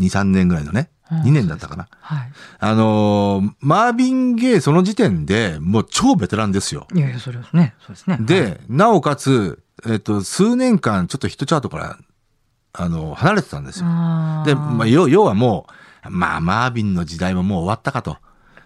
[0.00, 1.84] 2、3年ぐらいのね、うん2年だったかな。
[1.84, 1.86] う。
[2.00, 2.32] はい。
[2.58, 6.86] あのーマービン・ゲイその時点でもう超ベテランですよ。
[6.94, 8.16] いやいや、それはね、そうですね。
[8.16, 11.98] はい、で、なおかつ、えっと、数年間ちょっとヒットチャートから、
[12.72, 13.86] あの、離れてたんですよ。
[14.46, 15.66] で、まあ、要要はも
[16.06, 18.16] う、まあ、マービンの時代ももう終わったかと。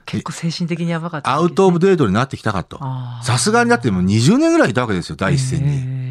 [0.07, 2.79] 結構精神的にやばかった、アウト・オブ・デートになってきたかと
[3.23, 5.67] さすがにだってもう20年ぐらいいたわけですよ、第一線に。
[5.69, 6.07] えー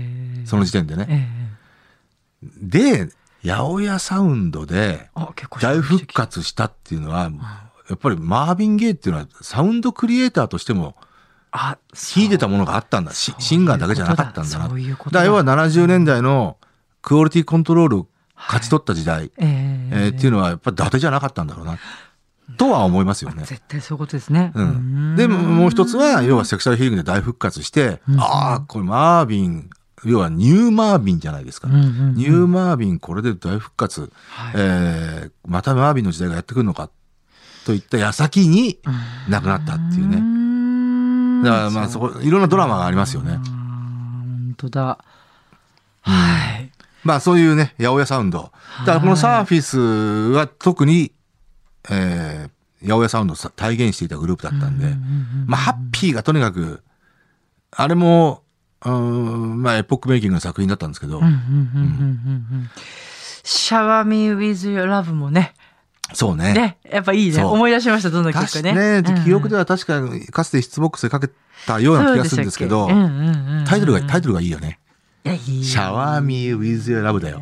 [0.45, 1.07] その時点でね。
[1.09, 3.09] えで、
[3.43, 5.09] 八百屋サウンドで
[5.59, 7.31] 大復活したっていうのは、
[7.89, 10.95] やっぱりマービン・ゲイっていうのはサウンドクリエイターとしても
[11.51, 13.13] あ、秀でたものがあったんだ。
[13.13, 14.67] しシンガーだけじゃなかったんだな。
[15.11, 16.57] だ要は70年代の
[17.01, 21.77] クオリティコントロールを勝ち取った時代、えーえーっていうのはやっぱり伊達じゃなかったんだろうな。
[22.57, 23.43] とは思いますよね。
[23.45, 24.51] 絶対そういうことですね。
[24.55, 25.15] うん。
[25.15, 29.69] で、もう一つは、要はセクシャルヒーリングで大復活して、うんああ、これマービン、
[30.03, 31.67] 要はニューマービンじゃないですか。
[31.67, 36.89] うんうんうんニューマービン、これで大復活、はいえーまたマービンの時代がやってくるのか、
[37.65, 38.79] といった矢先に
[39.27, 40.21] 亡くなったっていうね。
[40.21, 43.37] ねだからまあそこ、いろんなドラマがありますよね。
[43.37, 44.99] 本当だ。
[46.01, 46.71] はい。
[47.03, 48.51] まあそういうね、八百屋サウンド。
[48.79, 49.79] だからこのサーフィス
[50.35, 51.11] は特に、
[51.89, 54.87] えー、八百屋サウンドをさ体現していたグループだったんで、
[55.45, 56.83] まあハッピーがとにかく、
[57.71, 58.43] あれも、
[58.83, 62.69] うーん、まあエポックメイキングの作品だったんですけど、うんうんうんうんうんうん
[63.45, 65.53] シャワーミー with your love もね。
[66.13, 66.53] そうね。
[66.53, 66.77] ね。
[66.89, 67.43] やっぱいいね。
[67.43, 69.01] 思い出しました、どんな曲確かかね。
[69.03, 71.29] ね、記憶ではは確かかつてヒッツボックスでかけ
[71.67, 72.87] たような気がするんですけど、
[73.67, 74.79] タイトルが、タイトルがいいよね。
[75.25, 75.63] いや、いい。
[75.63, 77.39] シャワーミー with your love だよ。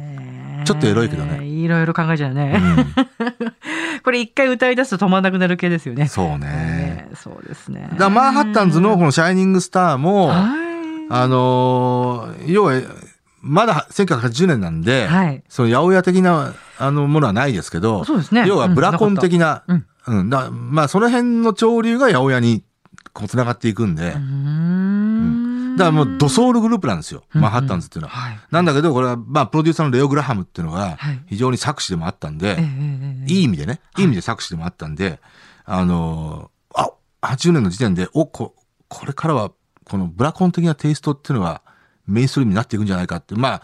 [0.64, 1.46] ちょっとエロいけどね。
[1.46, 2.58] いろいろ考えちゃううね。
[2.58, 2.96] ん、
[4.04, 6.08] これ一回歌い出すと止まんなくなる系ですよね。
[6.08, 6.48] そうね。
[6.48, 7.90] ねそうですね。
[7.98, 10.64] だマンハッタンズのこのシャイニングスターも、はい。
[11.10, 12.82] あのー要は、
[13.42, 22.64] まだ1980年なんで、はいその八百屋的なあのものはないですけど、そうですね要はブラコン的な、うんうんだまあその辺の潮流が八百屋に
[23.14, 24.83] こう繋がっていくんで、うーん
[25.78, 28.16] だからもうドソウルグループなんですよ、うんマンハッタンズっていうのは。
[28.16, 28.40] はい。
[28.52, 35.20] なんだけど、これは、まあ、プロデューサーのレオ・グラハムっていうのがはい、非常に作詞でもあったんで、ええええいい意味でね、いい意味で作詞でもあったんで、
[35.66, 36.82] あのー
[37.22, 38.56] あ、80年の時点で、お、こ、
[38.88, 39.52] これからは、
[39.86, 41.62] このブラコン的なテイストっていうのは、
[42.06, 43.34] メインストリームになっていくんじゃないかって。
[43.36, 43.62] ま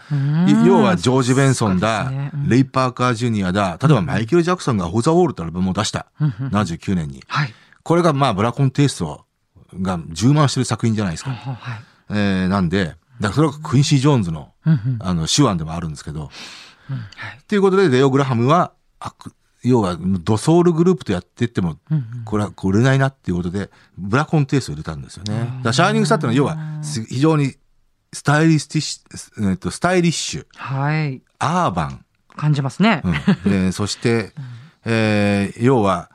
[0.64, 7.22] 要はジョージ・ベンソンだ、ねうんレイ・パーカー・ジュニアだ、例えばマイケル・ジャクソンがホザ・ウォールってアルバムを出した、うんうん79年に。
[7.26, 7.54] はい。
[7.82, 9.26] これがまあ、ブラコンテイスト
[9.74, 11.30] が充満してる作品じゃないですか。
[11.30, 11.89] はい。
[12.10, 14.98] えー、なんで、だからそれはクインシー・ジョーンズの、うんうん。
[15.00, 16.30] あの、手腕でもあるんですけど、
[16.90, 16.96] うん。
[16.96, 17.02] は
[17.34, 17.38] い。
[17.40, 18.72] っていうことで、レオ・グラハムは、
[19.62, 22.24] 要は、ドソウルグループとやっていっても、うんうん。
[22.24, 25.38] これは売れないなっていうことで、ブラコンテイストを入れたんですよね。
[25.38, 27.54] だからシャイニングスターっていうのは、要は、す非常に
[28.12, 31.22] スタイリスティッシュ、えっと、スタイリッシュ、はい。
[31.38, 32.04] アーバン、
[32.36, 33.02] 感じますね。
[33.04, 33.14] うん。
[33.14, 34.32] えーそして、
[34.84, 36.10] えー要は、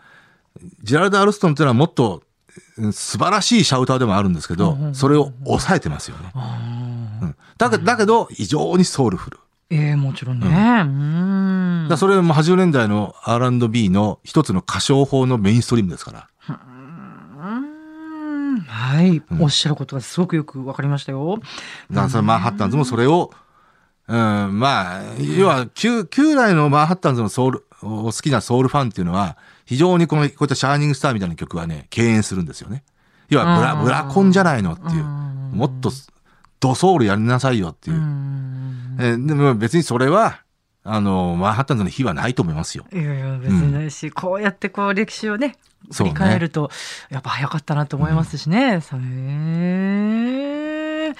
[0.82, 2.25] ジェラルド・アルストンっていうのはもっとうん
[2.92, 6.32] 素晴らしいシャウターでもあるんですけど、それを抑えてますよね。
[6.36, 9.40] うんだけだけど、非常にソウルフル。
[9.70, 10.48] ええもちろんね。
[10.48, 10.52] う
[10.90, 11.88] ん。
[11.90, 16.28] だそれも80年代の R&B の一つの歌唱法のメインストリームですから。
[16.50, 16.52] う
[18.58, 21.40] んはい、おっしゃることがすごくよくわかりましたよ。
[21.90, 23.32] だからそれマンハッタンズもそれを
[24.08, 25.02] うん、まあ、
[25.38, 29.36] 要は、旧、旧来のマンハッタンズのソウル、お好きなソウルファンっていうのは、
[29.66, 32.84] 非常にこの、こういったシャーニングスターみたいな曲はね、敬遠するんですよね。
[33.30, 35.04] 要はブラ、うんブラコンじゃないのっていう。
[35.04, 35.92] もっと、
[36.60, 38.00] ドソウルやりなさいよっていうう。
[38.00, 40.40] んえーでも別にそれは、
[40.84, 42.86] あの、マンハッタンズの日はないと思いますよ。
[42.94, 45.56] いやいや別にないし、こうやってこう歴史をね
[45.92, 46.70] 振り返ると、
[47.10, 48.82] やっぱ早かったなと思いますしね。
[48.82, 49.06] それい
[51.08, 51.14] や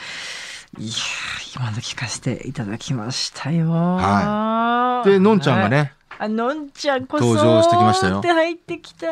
[0.78, 3.72] ー今の聞かせていただきましたよ。
[3.72, 9.08] はで、のんちゃんがね、あのんちゃんこそ登場してきましたよって入ってきた。
[9.08, 9.10] お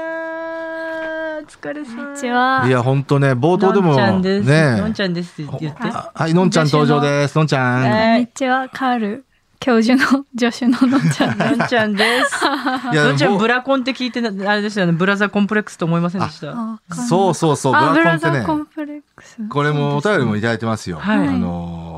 [1.45, 1.97] 疲れさん。
[1.97, 2.63] こんにちは。
[2.65, 4.47] いや、ほんとね、冒頭でも、のんちゃんです。
[4.47, 5.81] ねのんちゃんですって言って。
[5.83, 7.37] あはい、のんちゃん登場です。
[7.37, 7.81] のんちゃん。
[7.81, 8.69] はいこんにちは。
[8.69, 9.25] カール
[9.59, 11.57] 教授の助手ののんちゃんです。
[11.57, 12.45] のんちゃんです。
[12.93, 14.93] のんちゃんぼ ブラコンって聞いてなあれですよね。
[14.93, 16.51] ブラザーコンプレックスと思いませんでした。
[16.51, 19.37] あそうそうそう、ブラコンってねラザーコ、ンプレックス。
[19.49, 20.99] これもお便りもいただいてますよ。
[20.99, 21.92] はいあのー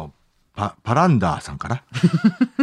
[0.56, 1.84] パ、パランダーさんかな、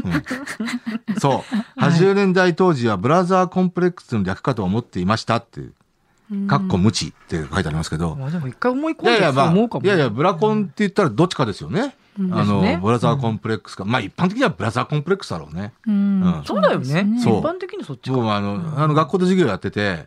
[0.05, 1.45] うんそ
[1.77, 1.81] う。
[1.81, 8.17] 80年代当時はブラザーコンプレックスの略かと思っていましたっていう、かっこ無知って書いてありますけど。
[8.17, 9.87] まあでも一回思い込んいやいや、で。
[9.87, 11.95] いやいや、ブラコンって言ったらどっちかですよね。
[12.19, 13.85] あの、ですねブラザーコンプレックスか。
[13.85, 15.73] まあ一般的にはブラザーコンプレックスだろうね。
[15.87, 17.07] うんうんそうだよね。
[17.19, 18.17] 一般的にそっちか。
[18.37, 20.07] あの、あの学校で授業やってて、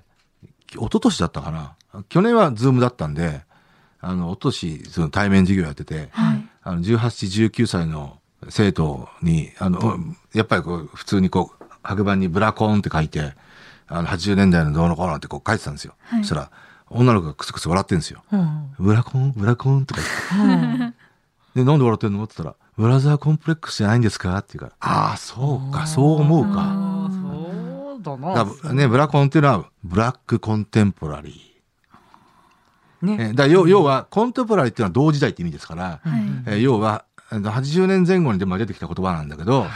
[0.72, 1.76] 一昨年だったかな。
[2.10, 3.42] 去年はズームだったんで、
[4.02, 6.50] あの、一昨年その対面授業やってて、はい。
[6.66, 6.98] あの、18、
[7.52, 8.18] 19歳の
[8.50, 9.98] 生徒に、あの、
[10.34, 13.34] やっぱりこう、普通にこう、白板にブラコンって書いて、
[13.88, 15.94] あの、80年代のどうのこうのってこう書いてたんですよ。
[16.06, 16.52] はいそしたら、
[16.90, 18.24] 女の子がクスクス笑ってんですよ。
[18.32, 19.32] うんブラコン？
[19.36, 19.86] ブラコン？
[19.86, 20.02] とか
[20.38, 20.98] 言って。
[21.56, 22.24] で、なんで笑ってんの？
[22.24, 24.36] って言ったら、ブラザーコンプレックスじゃないんですか？
[24.38, 27.10] って言うから、ああ、そうか、そう思うか。
[27.12, 28.74] そうだな。
[28.74, 31.55] ね、ブラコンっていうのは、ブラックコンテンポラリー。
[33.06, 33.30] ね。
[33.32, 36.22] えだ要要は、コンテンポラリーっていうのは同時代って意味ですから、はい。
[36.48, 39.70] えー要は、あの80年前後にでも出てきた言葉なんだけど、はい。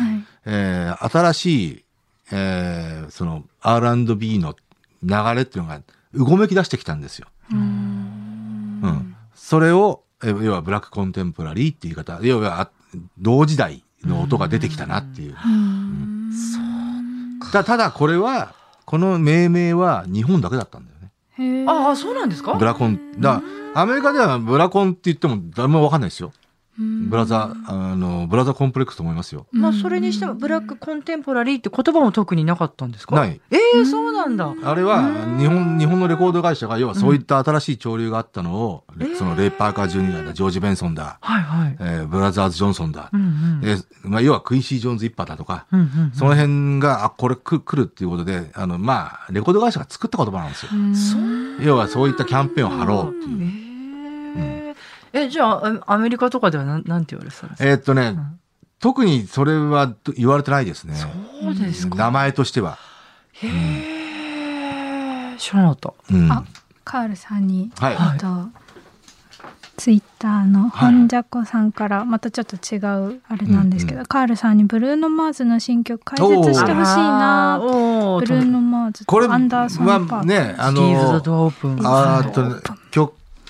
[0.45, 1.83] えー新しい、
[2.31, 4.55] えーその R&B の
[5.03, 5.81] 流れっていうのが
[6.13, 7.27] うごめき出してきたんですよ。
[7.51, 7.55] う
[8.87, 9.15] ん。
[9.35, 12.69] それを、えー要はブラックコンテンポラリーっていう言い方、要はあ
[13.17, 15.35] 同時代の音が出てきたなっていう。
[15.45, 16.31] うん
[17.51, 18.53] たただこれは、
[18.85, 20.97] この命名は日本だけだったんだよ
[21.67, 22.53] ああ、そうなんですか？
[22.53, 22.99] ブラコン。
[23.19, 23.43] だか
[23.75, 26.31] らアメリカではブラコンって言っても誰もわかんないですよ。
[27.09, 29.47] ブラザー、あの、ブラザーコンプレックスと思いますよ。
[29.51, 33.15] まあ、それにしても、ブラックコンテンポラリーって言葉も特になかったんですか？
[33.15, 33.41] ない。
[33.51, 34.53] ええそうなんだ。
[34.63, 35.01] あれは
[35.37, 41.77] 日本、日本のレコード会社が、要はそういった新しい潮流があったのを、うんそのレイ・パーカー・ジュニアだ、ジョージ・ベンソンだ、はいはい。
[41.79, 43.61] えーブラザーズ・ジョンソンだ、うんうん。
[43.63, 50.71] えーまあ、要はクインシー・ジョーンズ一派だとか、うんうんその辺が、あ、これ来来るっていうことで、あの、まあ、レコード会社が作った言葉なんですよ。
[50.73, 50.95] うん
[51.61, 53.39] 要はそういったキャンペーンを張ろうっていう。
[54.37, 54.58] ええ
[55.13, 57.69] え、じゃあ、あアメリカとかではなんなんて言われてたんですか？
[57.69, 58.39] えーっとね、ん
[58.79, 60.95] 特にそれは言われてないですね。
[60.95, 61.07] そ
[61.49, 61.95] うですか。
[61.95, 62.77] 名前としては。
[63.33, 63.47] へ
[65.33, 65.93] え、知らなかった。
[66.13, 66.31] うん。
[66.31, 66.43] あ
[66.83, 68.49] カールさんに、はいえっと
[69.77, 72.79] ツイッターの本じゃこさんからまたちょっと違
[73.15, 81.79] うあれなんですけど、うんカールさんにブルーノ・マーズの新曲解説してほしいなブルーノ・マーズこれとアンダーソン・パークはね、あスキーズ・ザ・の、ドアオープン。
[81.87, 82.73] あーっと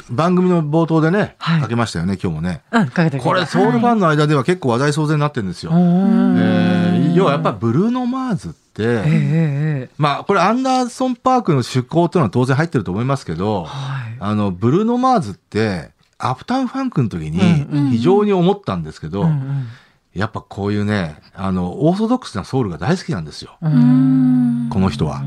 [0.09, 1.61] 番組の冒頭でね、はい。
[1.61, 2.61] かけましたよね、今日もね。
[2.71, 5.71] うん、かけてこれ、ソウルファンの間では結構話題騒然になってるんですよ。
[5.73, 14.15] えー要はやっぱブルーノ・マーズって、ええええまあ、これアンダーソン・パークの趣向というのは当然入ってると思いますけど、はい。
[14.19, 19.67] あの、ブルーノ・マーズって、アップタウンファンクの時に非常に思ったんですけど、うん
[20.15, 23.57] やっぱこういうね、あの、オーソドックスなソウルが大好きなんですよ。
[23.61, 25.21] この人は。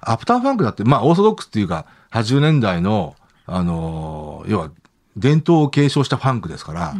[0.00, 3.14] Uptown Funk だって、まあ、オーソドックスっていうか、80年代の、
[3.46, 4.70] あのー要は、
[5.16, 6.94] 伝統を継承したファンクですから、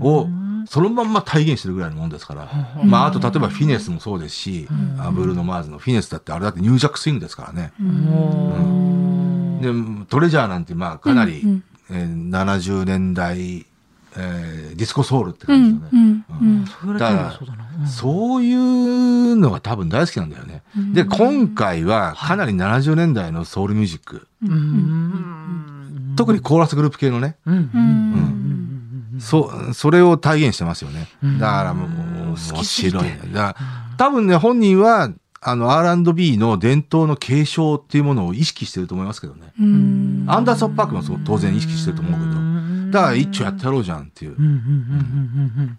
[0.00, 0.28] を、
[0.66, 2.48] そのまんま体現してるぐらいのもんですから、
[2.84, 7.72] まあ、あと、例えば Finesse もそうですし、あブルーノ・マーズの Finesse だって、あれだってニュージャックスイングですからね。
[9.62, 11.64] で、 Treasure なんて、まあ、かなり、うん。
[11.90, 13.66] えー70年代、
[14.16, 15.88] えーディスコソウルってう感じのね。
[15.92, 16.66] んうんうん。
[16.66, 17.64] そう言われたらそうだな。
[17.64, 20.62] うんそういうのが多分大好きなんだよね。
[20.92, 26.14] で、今回はかなり70年代のソウルミュージック、うん。
[26.16, 27.54] 特にコーラスグループ系のね、うん。
[27.54, 27.62] うん。
[29.12, 29.20] うん。
[29.20, 31.08] そ、それを体現してますよね。
[31.22, 31.38] うん。
[31.38, 33.04] だからもう、好面白い。
[33.04, 33.20] ね。
[33.32, 35.10] だから多分ね、本人は、
[35.42, 39.52] あの、R&B の伝統の継承っていうものを意識してると思いますけどね。
[39.58, 40.24] うん。
[40.28, 42.49] アンダーソン・パークもそう当然意識してると思うけど。
[42.90, 44.36] だから一丁やってやろうじゃんっていう。
[44.38, 44.56] うんうんうんう
[45.62, 45.78] ん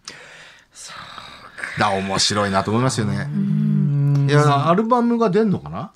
[1.79, 3.29] だ面白いなと思いますよね。
[4.27, 5.93] いや、アルバムが出んのかな？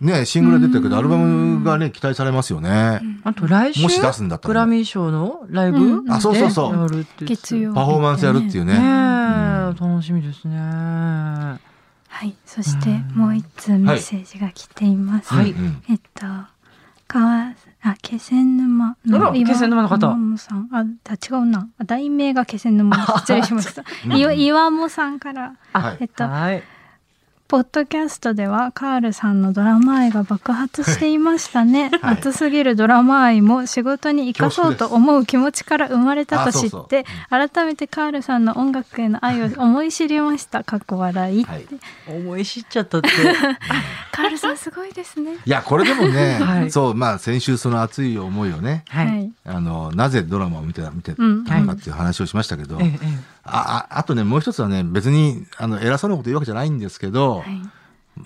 [0.00, 3.02] ね、シングル出てるけど、アルバムがね、期待されますよね。
[3.24, 3.82] あと来週？
[3.82, 4.54] もし出すんだったらね。
[4.54, 6.10] グラミー賞のライブ、うん。
[6.10, 7.06] あそうそうそう。
[7.26, 7.74] 月曜日。
[7.74, 8.72] パフォーマンスやるっていうね。
[8.72, 8.84] ねえ、う
[9.72, 9.76] ん。
[9.78, 10.56] 楽しみですね。
[10.58, 11.58] は
[12.22, 12.34] い。
[12.46, 15.54] そしてもう一通メッセージが来ています、はい。
[15.90, 16.26] えっと
[17.06, 20.06] 川あ気仙沼の岩気仙沼の方。
[20.06, 20.68] 岩本さん。
[20.72, 21.68] ああ違うな。
[21.78, 22.96] あ題名が気仙沼。
[23.20, 23.82] 失礼しました。
[24.06, 24.08] う。
[24.08, 25.54] ん岩岩本さんから。
[25.72, 26.62] はいえっとはい。
[27.50, 32.14] ポッドキャストではカールさんのドラマ愛が爆発していましたね、はい。
[32.14, 40.62] 熱すぎるドラマ愛も仕事に生かそうと思う気持ちから生まれたと知あそうって改めてカールさんの音楽への愛を思い知りました。
[40.62, 41.66] かっこ笑い、はい。
[42.06, 43.08] 思い知っちゃったって。
[44.12, 45.34] カールさんすごいですね。
[45.44, 46.70] いや、これでもね、はい。
[46.70, 49.32] そう、まあ、先週その熱い思いをね、はい。
[49.44, 57.44] あの、なぜドラマを見てた、見てたうんのかっていう話をしましたけど、えええあああとね、もう一つはね、別に、あの、偉そうなこと言うわけじゃないんですけど、はい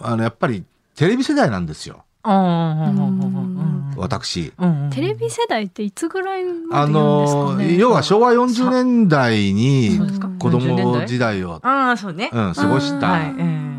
[0.00, 0.64] あの、やっぱり、
[0.96, 2.30] テレビ世代なんですよ、え。
[2.30, 4.52] うんうんうんうんうん私。
[4.58, 4.90] うんうん。
[4.90, 9.98] テレビ世代っていつぐらいまあで言うんですかの、ね要は昭和40年代に
[10.38, 12.30] 子40年供代時代を、ああ、そうね。
[12.32, 13.06] うん、過ごした。
[13.08, 13.34] はい。
[13.38, 13.74] ええ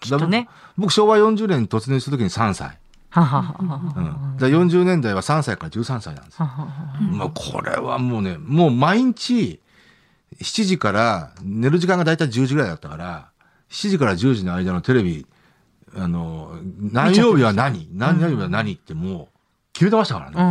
[0.00, 0.48] きっとね。
[0.76, 2.78] 僕、昭和40年に突入するときに3歳。
[3.10, 3.56] はははは
[3.96, 4.04] うん。
[4.04, 4.34] は。
[4.38, 6.46] だから40年代は3歳から13歳なんですよ。
[6.46, 9.60] はははまあ、これはもうね、もう毎日、
[10.40, 13.28] 7時から、寝る時間がだいたい10時ぐらいだったから、
[13.70, 15.26] 7時から10時の間のテレビ、
[15.96, 19.38] あの、何曜日は何何曜日は何ってもう
[19.72, 20.36] 決めてましたからね。
[20.36, 20.44] うん。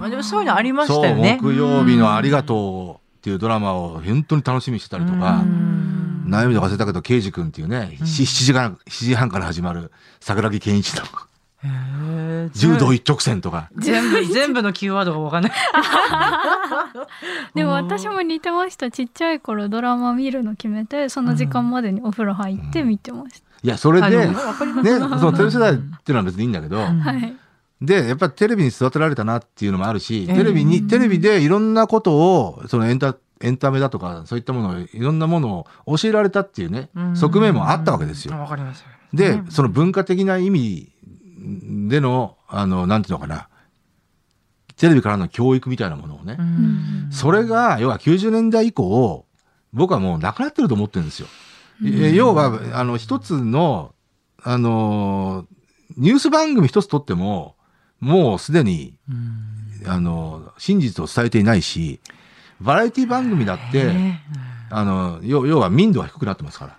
[0.00, 1.38] まあでもそういうのありましたよね。
[1.40, 6.24] 木曜日のありがとうっていうドラマを本当に楽しみにしてたりとかう、ん。
[6.26, 11.33] 悩みとか忘れたけど、刑事君っていうね、7, 時から、7時半から始まる桜木健一とか、へえ
[12.54, 15.52] 柔道一直線とか、全部、全部のキーワードがわかんない。
[17.54, 18.90] でも私も似てました。
[18.90, 27.34] ちっちゃい頃ドラマ見るの決めてその時間までにお風呂入って見てましいや、それで、ね、そのテレビ世代っていうのは別にいいんだけど、た、 はい。
[27.80, 38.38] で、やっぱりテレビに育てられたなっていうのもあるし、ええテレビに、テレビでいろんなことを、そのエンタ、エンタメだとか、そういったものを、いろんなものを教えられたっていうね、側面もあったわけですよ。
[38.38, 38.84] わかります。
[39.14, 40.92] で、その文化的な意味
[41.88, 43.48] での、あの、なんていうのかな、
[44.76, 47.08] テレビからの教育みたいなものをね、うん。
[47.12, 49.26] それが、要は90年代以降、
[49.72, 51.28] 僕はもうなくなってると思ってるんですよ。
[51.84, 53.94] え要は、あの、一つの、
[54.42, 55.46] あの、
[55.96, 57.56] ニュース番組一つとっても、
[58.00, 59.88] もうすでに、うん。
[59.90, 62.00] あの、真実を伝えていないし、
[62.60, 64.22] バラエティ番組だって、ね
[64.70, 66.78] あの、要要は民度が低くなってますから。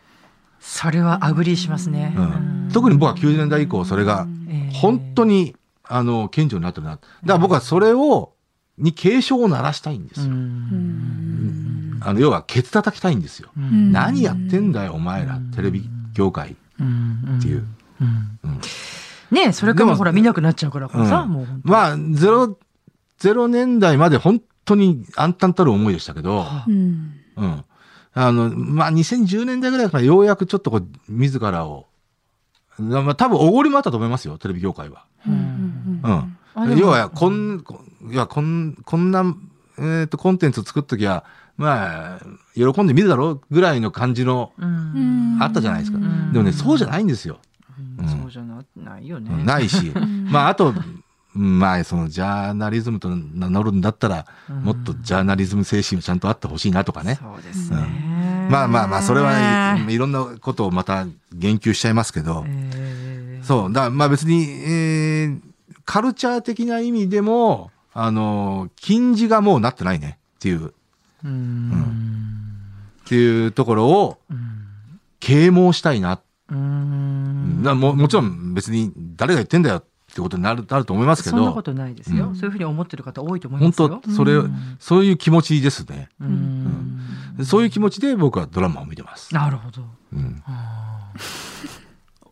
[0.67, 2.13] それは agree しますね。
[2.17, 4.75] うん、特に僕は90年代以降、それがええ。
[4.75, 6.93] 本当に、あの、顕著になってるな。
[6.93, 8.33] だから僕はそれを、
[8.79, 10.25] に警鐘を鳴らしたいんですよ。
[10.25, 11.99] うん。
[12.01, 13.49] あの、要は、ケツ叩きたいんですよ。
[13.55, 13.91] うん。
[13.91, 16.83] 何やってんだよ、お前ら、テレビ業界っう。
[16.83, 17.39] ん。
[17.39, 17.65] ていう。
[19.31, 21.29] ねそれかでももほら見なくなっちゃうからさ、うん。
[21.29, 22.57] もうまあ、ゼロ、
[23.19, 27.13] ゼロ年代まで本当に暗淡たる思いでしたけど、はうん。
[27.37, 27.63] うん。
[28.15, 31.85] あの、まあ、2010年代ぐらいからようやくちょっとこう、自らを、
[32.79, 35.05] まあ、多分おごりもあったと思いますよ、テレビ業界は。
[35.27, 36.01] うん
[36.55, 36.77] うん。
[36.79, 39.35] 要は、こん、こいや、こん、こんな、
[39.77, 41.25] えっ、と、コンテンツを作っときゃ、
[41.57, 42.19] まあ、
[42.53, 45.97] 喜んで見るだろうぐらいの感じの、うんあったじゃないですか。
[45.97, 47.39] んでもね、そうじゃないんですよ。
[47.99, 49.29] うんそうじゃなないよね。
[49.33, 49.91] うんないし。
[50.31, 50.73] まあ、あと、
[51.35, 54.63] まあ、その、ジャーナリズムと名乗るんだったら、うん。
[54.63, 57.19] もっとジャーナリズム精神もちゃんとあってほしいなとかね。
[57.21, 58.47] そうですね。
[58.49, 65.39] まあまあまあ、それは、いろんなことをまた言及しちゃいますけど、えーそう、だまあ別に、えー
[65.85, 70.17] カルチャー的な意味でも、あの、禁じがもうなってないね。
[70.37, 70.73] っていう、
[71.23, 71.71] うん。
[73.05, 74.39] っていうところをうん。
[75.19, 76.19] 啓蒙したいな。
[76.49, 77.61] うん。
[77.63, 79.77] ももちろん別に誰が言ってんだよ。
[79.77, 79.87] って
[80.21, 84.01] ことになるなると思いますけど、そんなことないですよ、うんそういうふうに思ってる方多いと思い本ますよ。
[84.03, 86.09] 当、それ、うんそういう気持ちですね。
[86.19, 87.01] うん
[87.43, 89.33] そういう気持ちで僕はドラマを見てます。
[89.33, 89.83] なるほど。
[90.13, 90.43] うん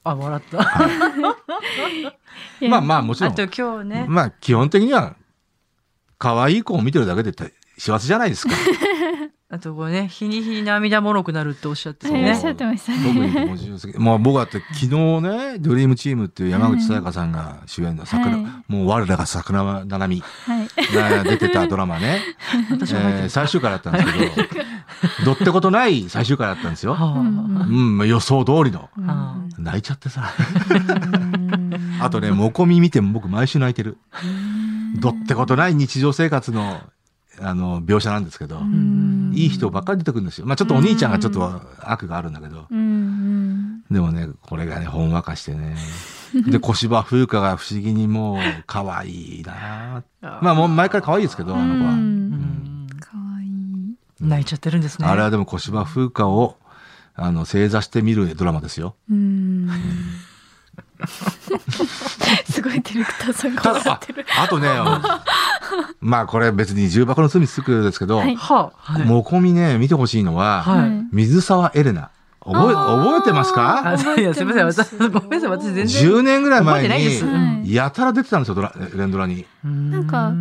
[0.06, 0.58] あ、笑った。
[2.68, 4.06] まあまあもちろんあと、今日ね。
[4.08, 5.16] まあ基本的には、
[6.18, 7.32] 可愛い子を見てるだけで
[7.78, 8.54] 幸せじゃないですか。
[9.54, 12.48] あとこうね、日に日に涙もろくなるっておっしゃってたねはいおっし。
[12.48, 13.28] ゃってました特ね。
[13.46, 14.88] に50過ぎもう僕だって昨日
[15.22, 20.68] ね、ドリームチームっていう山口さやかさんが主演の桜、はいもう我らが桜庭ななみはい。
[20.96, 22.22] が出てたドラマね、
[22.72, 24.64] えー最終回だったんですけ
[25.24, 26.96] ど、どってことない最終回だったんですよ。
[26.96, 28.90] はうん、予想通りの。
[29.60, 30.32] 泣いちゃってさ。
[32.02, 33.98] あとね、モコミ見ても僕毎週泣いてる。
[35.00, 36.82] どってことない日常生活の、
[37.42, 38.62] あの、描写なんですけど、
[39.34, 40.46] いい人ばっかり出てくるんですよ。
[40.46, 45.76] まあちょっとお兄ちゃんがちょっと悪があるんだけど、うんでもね、これがね、ほんわかしてね、
[46.48, 51.92] で、小芝風花が不思議にもう可愛いなまあもう毎回可愛いですけど、あの子は。
[51.92, 53.96] ううんんかわいい。
[54.20, 55.08] 泣いちゃってるんですね。
[55.08, 56.58] あれはでも小芝風花を、
[57.16, 58.96] あの、正座して見るドラマですよ。
[59.12, 59.70] うん。
[62.64, 64.26] すごいディレクターさんがただ、あ笑ってる。
[64.40, 64.68] あとね、
[66.02, 68.38] まあこれ別に重箱の隅つくですけど、はい。
[69.06, 72.10] もこみね、見てほしいのは、はい水沢エレナ。
[72.46, 73.94] 覚え、覚えてますか？
[73.94, 74.66] あ、そういや、すみません。
[74.66, 75.50] 私、ごめんなさい。
[75.50, 75.86] 私全然。
[75.86, 79.46] ?10 年ぐらい前に、はいやたら出てたんですよ、ドラ連ドラに。
[79.64, 80.34] なんか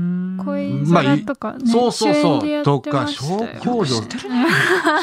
[0.44, 3.94] 恋まあ空とかね、そうそうそう主演でやってましたよとか小公女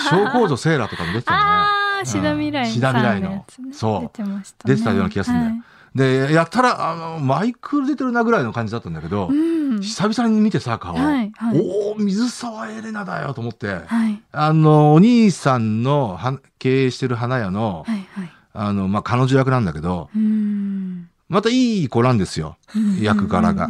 [0.09, 1.37] 小公女セーラーとかも出てたね。
[1.41, 1.67] あ
[2.01, 4.75] あ、シダ未来シダ未来のやつねそう出てましたね。
[4.75, 5.61] 出てたような気がするんだよはい
[5.95, 9.81] で、やったら、あの、マイク出てるなぐらいの感じだったんだけど、うん。
[9.81, 10.95] 久々に見てさ、顔。
[10.95, 14.21] はいはいおお水沢エレナだよと思って、はい。
[14.31, 18.31] あの、お兄さんのは経営してる花屋の、はいはい。
[18.53, 21.09] あの、まあ、彼女役なんだけど、うん。
[21.27, 22.57] またいい子なんですよ。
[23.01, 23.67] 役柄が。
[23.67, 23.69] は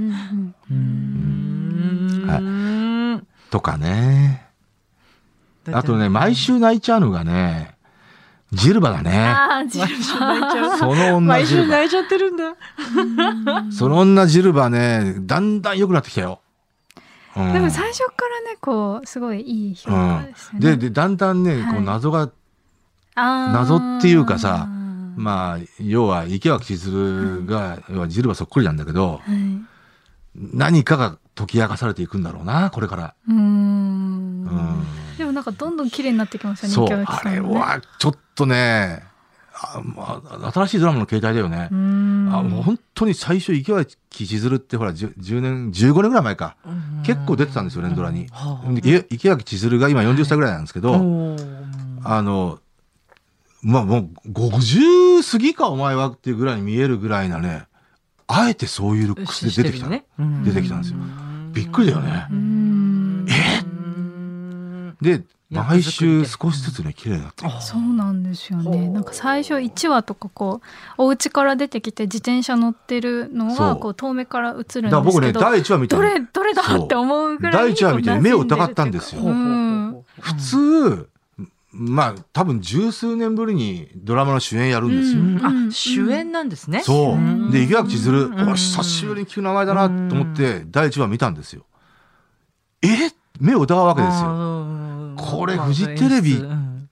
[3.21, 3.51] い。
[3.51, 4.47] とかね。
[5.71, 7.75] あとね、毎週泣いちゃうのがね、
[8.51, 9.17] ジルバだね。
[9.17, 10.77] ああ、ジル毎週泣いちゃう。
[10.79, 11.65] その女毎ジルバ。
[11.65, 13.71] 週泣いちゃってるんだ。
[13.71, 16.39] その女ジルバね、だんだん良くなってきたよ。
[17.37, 20.59] うんでも最初からね、こう、すごいいい評うん価ですよね。
[20.59, 22.29] で、で、だんだんね、こはいう謎が、
[23.15, 24.67] 謎っていうかさは
[25.15, 29.61] まあ、要は池脇千鶴が、要はジルバそっくりなんだけど、い。
[30.35, 33.15] 何かが解き明かされていくんだろうな、これから。
[33.29, 34.43] うん。
[34.43, 34.85] ん。
[35.17, 39.03] でもなんかどんどん綺麗になってきますよね、そう、池脇あれはちょっとね、
[39.53, 41.69] あまあ、新しいドラマの形態だよね。
[41.71, 41.75] う。
[41.75, 42.29] ん。
[42.33, 46.57] あもう本当に最初池脇千鶴ってほら 10, 10年15年ぐらい前か。
[47.05, 48.27] 結構出てたんですよ連ドラに。
[48.75, 51.59] 池池脇千鶴が今40歳ぐらいなんですけど、おー
[52.03, 52.59] あの
[53.61, 57.65] まあもう50過ぎかお前はっていうぐらいに見えるぐらいなね
[58.27, 60.05] あえてそういうルックスで出てきた、ね。
[60.45, 60.99] 出てきたんですよ
[61.59, 62.27] びっくりだよね。
[62.29, 63.25] うーん。
[65.01, 68.87] で役毎週少しずつね綺麗になってるそうなんですよね。
[68.89, 70.61] なんか最初1話とかこ
[70.97, 79.21] うお家から出てきて自転車乗ってるのがこう遠目から映るんですけだど、から僕ね第1話見たどのれどれだって思うぐらい第一話見て目を疑ったんですよ。
[79.23, 81.08] 普通
[81.71, 86.81] まあ多分十数年ぶりにドラマの主演やるんですよ、うんあ主演なんですね。
[86.81, 87.13] そう。
[87.13, 87.51] うん。
[87.51, 88.49] で池脇千鶴うん。
[88.49, 91.65] お久しぶりに聞く名前だなと思って第1話見たんですよ。
[92.81, 92.87] え？
[93.39, 94.29] 目を疑うわけですよ。
[94.29, 96.43] よこれフジテレビ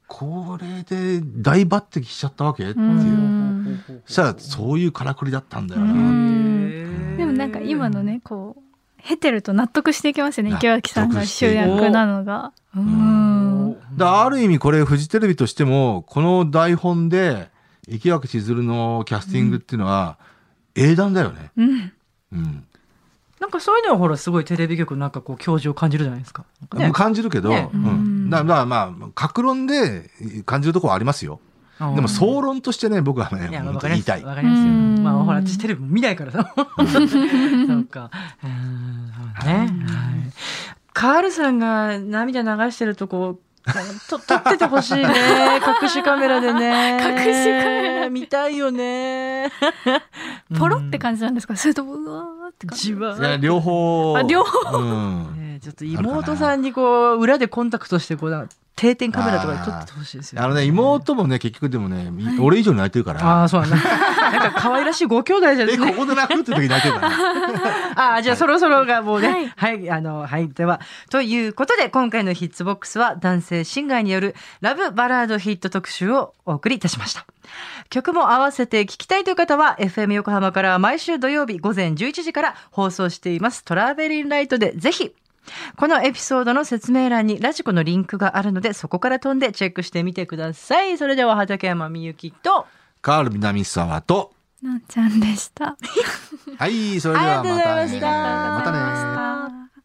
[0.08, 2.70] これで大抜擢しちゃったわけ？
[2.70, 2.86] っていう。
[2.86, 3.84] うん。
[4.06, 7.18] そしたらそういうからくりだったんだような、ん。
[7.18, 8.62] でもなんか今のねこう
[9.04, 10.52] 経てると納得していきますよね。
[10.52, 12.54] 納池脇さんが主役なのが。
[12.76, 13.37] ううんん
[13.98, 17.50] だある意味これフジテレビとしてもこの台本で
[17.88, 20.18] 池脇千鶴のキャスティングっていうのは
[20.76, 21.92] 英断だよね、うん
[22.32, 22.64] うん
[23.40, 26.44] なんかそういうのはほらすごいテレビ局なんかこう教授を感じるじゃないですか。
[26.74, 30.10] ね感じるけど、ねうんうんだからまあまあ極論で
[30.48, 31.40] 感じるところはありますよ
[31.80, 34.64] でも総論としてね僕はね本当に言いたいわかりますよ。
[34.64, 36.52] うんまあほら私テレビも見ないからさ。
[36.58, 38.10] そうか。
[38.44, 39.54] うんそうね。
[39.54, 39.70] はい。
[40.94, 43.40] カールさんが涙流してるとこ。
[44.10, 45.04] と撮っててほしいね。
[45.82, 46.98] 隠しカメラでね。
[47.02, 48.10] 隠しカメラ。
[48.10, 49.52] 見たいよね。
[50.58, 51.56] ポロって感じなんですか？
[51.58, 52.96] それともうわーって感じ
[53.42, 54.16] 両方。
[54.18, 54.78] あ両方。
[54.78, 67.16] うんねちょっと妹さんにこう裏でコンタクトしてこう定点カメラとかで撮ってほしいですよ、ね、あのね妹もね結局でもね、俺以上に泣いてるからああそうなんだなんか可愛らしいご兄弟じゃない えですかここで泣くって時泣いてるからね
[67.98, 69.52] ああ、じゃあそろそろがもうね。
[69.56, 69.90] ははいい。
[69.90, 70.50] あの、はい。
[70.50, 70.80] では、
[71.10, 77.26] ということで、今回のヒッツボックスは男性シンガーによるラブバラードヒット特集をお送りいたしました。
[77.90, 85.14] 曲も合わせて聴きたいという方は、FM 横浜から毎週土曜日午前11時から放送していますトラベリンライトでぜひ、
[85.76, 90.98] このエピソードの説明欄にラジコのリンクがあるので、そこから飛んでチェックしてみてください。
[90.98, 92.66] それでは、畠山みゆきと、
[93.02, 95.78] カール南沢となっちゃんでした。
[96.58, 99.77] はいそれではまたねありがとうございましたまたね